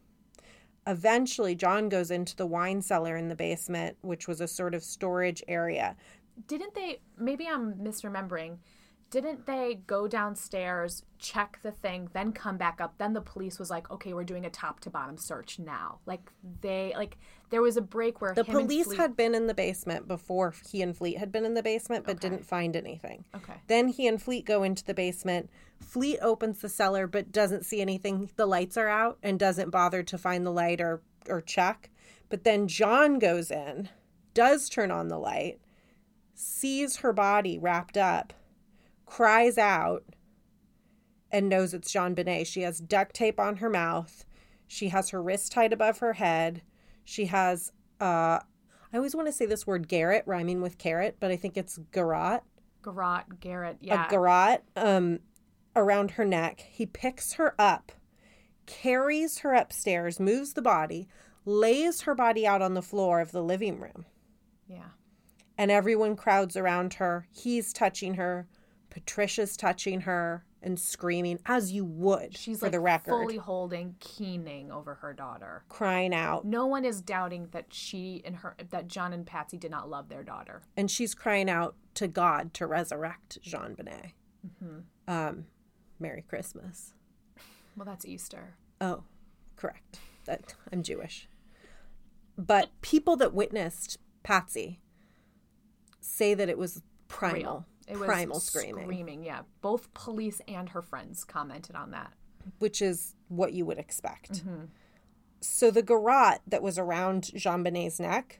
[0.87, 4.83] Eventually, John goes into the wine cellar in the basement, which was a sort of
[4.83, 5.95] storage area.
[6.47, 8.57] Didn't they, maybe I'm misremembering,
[9.15, 12.95] didn't they go downstairs, check the thing, then come back up?
[12.97, 15.99] Then the police was like, okay, we're doing a top to bottom search now.
[16.05, 17.17] Like, they, like,
[17.49, 20.81] there was a break where The police Fleet- had been in the basement before he
[20.81, 23.23] and Fleet had been in the basement, but didn't find anything.
[23.33, 23.53] Okay.
[23.67, 25.49] Then he and Fleet go into the basement.
[25.79, 28.29] Fleet opens the cellar but doesn't see anything.
[28.35, 31.89] The lights are out and doesn't bother to find the light or or check.
[32.29, 33.89] But then John goes in,
[34.33, 35.59] does turn on the light,
[36.33, 38.33] sees her body wrapped up,
[39.05, 40.03] cries out,
[41.31, 42.47] and knows it's JonBenét.
[42.47, 44.25] She has duct tape on her mouth.
[44.67, 46.61] She has her wrist tied above her head.
[47.03, 48.39] She has uh
[48.93, 51.77] I always want to say this word garret rhyming with carrot, but I think it's
[51.91, 52.43] garrote
[52.85, 54.07] Garrot, Garrett, yeah.
[54.07, 55.19] a garrote um,
[55.75, 56.63] around her neck.
[56.69, 57.91] He picks her up,
[58.65, 61.07] carries her upstairs, moves the body,
[61.45, 64.05] lays her body out on the floor of the living room,
[64.67, 64.89] yeah.
[65.57, 67.27] and everyone crowds around her.
[67.31, 68.47] He's touching her.
[68.95, 73.97] Patricia's touching her and screaming, as you would She's for like the record, fully holding,
[73.99, 75.65] keening over her daughter.
[75.67, 76.45] crying out.
[76.45, 80.07] No one is doubting that she and her, that John and Patsy did not love
[80.07, 80.61] their daughter.
[80.77, 84.13] And she's crying out to God to resurrect JonBenét.
[84.47, 84.77] Mm-hmm.
[85.09, 85.47] Um,
[85.99, 86.93] Merry Christmas.
[87.75, 88.55] Well, that's Easter.
[88.79, 89.03] Oh,
[89.57, 89.99] correct.
[90.23, 91.27] That I'm Jewish.
[92.37, 94.79] But people that witnessed Patsy
[95.99, 97.65] say that it was primal, Real.
[97.87, 99.41] It was primal screaming, Screaming, yeah.
[99.61, 102.13] Both police and her friends commented on that.
[102.59, 104.45] which is what you would expect.
[104.45, 104.65] Mm-hmm.
[105.41, 108.39] So the garrote that was around JonBenét's neck,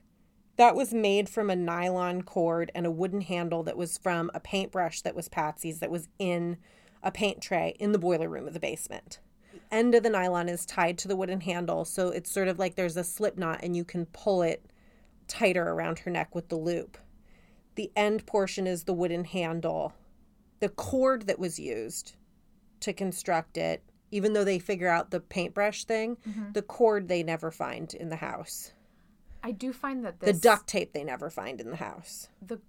[0.58, 4.40] that was made from a nylon cord and a wooden handle that was from a
[4.40, 6.58] paintbrush that was Patsy's that was in
[7.04, 9.20] a paint tray in the boiler room of the basement.
[9.54, 12.58] The end of the nylon is tied to the wooden handle, so it's sort of
[12.58, 14.66] like there's a slip knot and you can pull it
[15.28, 16.98] tighter around her neck with the loop.
[17.76, 19.94] The end portion is the wooden handle.
[20.60, 22.16] The cord that was used
[22.82, 26.52] to construct it, even though they figure out the paintbrush thing, mm-hmm.
[26.54, 28.72] the cord they never find in the house.
[29.44, 32.30] I do find that The duct tape they never find in the house.
[32.42, 32.60] the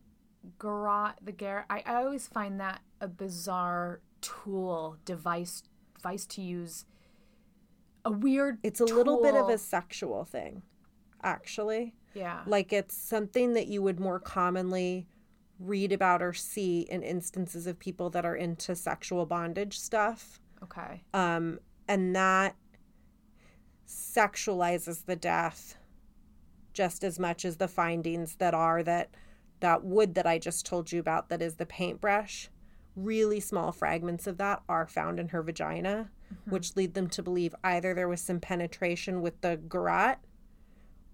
[0.58, 6.84] garage the gar I, I always find that a bizarre tool device device to use
[8.04, 10.62] a weird It's a little bit of a sexual thing,
[11.22, 11.94] actually.
[12.14, 15.06] Yeah Like it's something that you would more commonly
[15.58, 20.40] read about or see in instances of people that are into sexual bondage stuff.
[20.62, 22.56] okay Um, and that
[23.86, 25.76] sexualizes the death
[26.72, 29.10] just as much as the findings that are that
[29.60, 32.50] that wood that I just told you about that is the paintbrush.
[32.94, 36.10] Really small fragments of that are found in her vagina,
[36.46, 40.18] which lead them to believe either there was some penetration with the garrote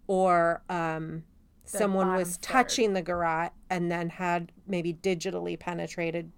[0.07, 1.24] or um,
[1.64, 2.42] someone was third.
[2.42, 6.30] touching the garrote and then had maybe digitally penetrated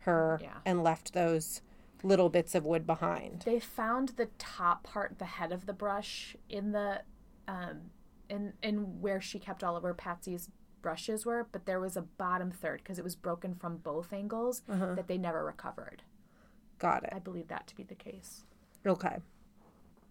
[0.00, 0.58] her Yeah.
[0.64, 1.62] and left those
[2.02, 3.42] little bits of wood behind.
[3.46, 7.00] they found the top part the head of the brush in the
[7.48, 7.90] um
[8.28, 10.50] in in where she kept all of her patsy's
[10.82, 14.62] brushes were but there was a bottom third because it was broken from both angles
[14.68, 14.94] Uh-huh.
[14.94, 16.02] that they never recovered
[16.78, 17.10] Got it.
[17.12, 18.44] i believe that to be the case
[18.86, 19.16] Okay.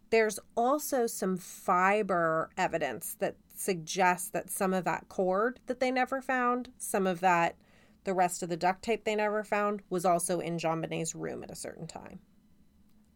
[0.10, 6.22] There's also some fiber evidence that suggests that some of that cord that they never
[6.22, 7.56] found, some of that,
[8.04, 11.52] the rest of the duct tape they never found, was also in JonBenét's room at
[11.52, 12.20] a certain time.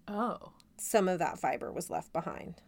[0.07, 2.61] oh Some of that fiber was left behind.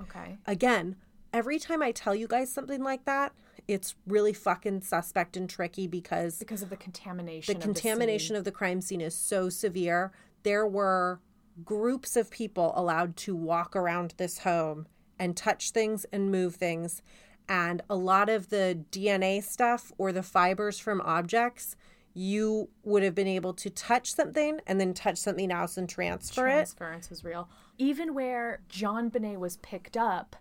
[0.00, 0.96] okay Again,
[1.32, 3.32] every time I tell you guys something like that,
[3.68, 8.52] it's really fucking suspect and tricky because because of the contamination the contamination of the
[8.52, 10.12] crime scene is so severe.
[10.42, 11.20] There were
[11.64, 14.86] groups of people allowed to walk around this home
[15.18, 17.02] and touch things and move things.
[17.48, 21.76] And a lot of the DNA stuff or the fibers from objects,
[22.12, 26.48] you would have been able to touch something and then touch something else and transfer
[26.48, 26.52] it.
[26.52, 27.48] transference was real.
[27.78, 30.36] Even where JonBenét was picked up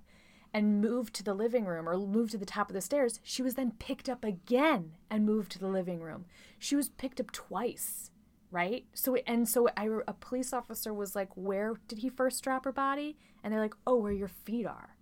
[0.53, 3.41] and moved to the living room or moved to the top of the stairs, she
[3.41, 6.25] was then picked up again and moved to the living room.
[6.57, 8.09] She was picked up twice,
[8.55, 8.85] right?
[8.93, 12.71] So and so I, a police officer was like, "Where did he first drop her
[12.71, 14.95] body?" And they're like, "Oh, where your feet are."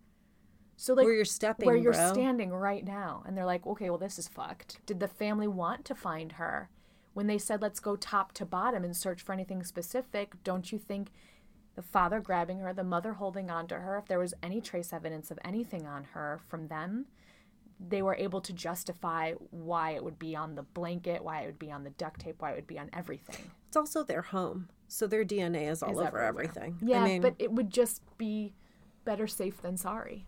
[0.75, 2.11] So like Where you're stepping, where you're bro.
[2.11, 5.85] standing right now and they're like okay well this is fucked did the family want
[5.85, 6.69] to find her
[7.13, 10.79] when they said let's go top to bottom and search for anything specific don't you
[10.79, 11.11] think
[11.75, 14.91] the father grabbing her the mother holding on to her if there was any trace
[14.91, 17.05] evidence of anything on her from them
[17.87, 21.59] they were able to justify why it would be on the blanket why it would
[21.59, 24.69] be on the duct tape why it would be on everything It's also their home.
[24.87, 26.27] So their DNA is all Is over everywhere.
[26.27, 26.77] everything.
[26.81, 28.53] yeah I mean, but it would just be
[29.05, 30.25] better safe than sorry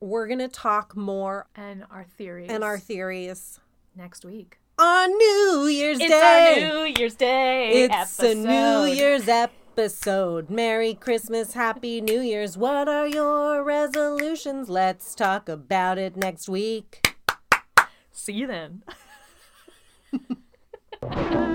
[0.00, 3.58] we're going to talk more and our theories and our theories
[3.96, 6.68] next week on New Year's It's Day.
[6.70, 9.26] our New Year's Day It's a New Year's
[9.78, 10.50] episode.
[10.50, 12.58] Merry Christmas, Happy New Year's.
[12.58, 14.68] What are your resolutions?
[14.68, 17.14] Let's talk about it next week.
[18.10, 18.82] See you then.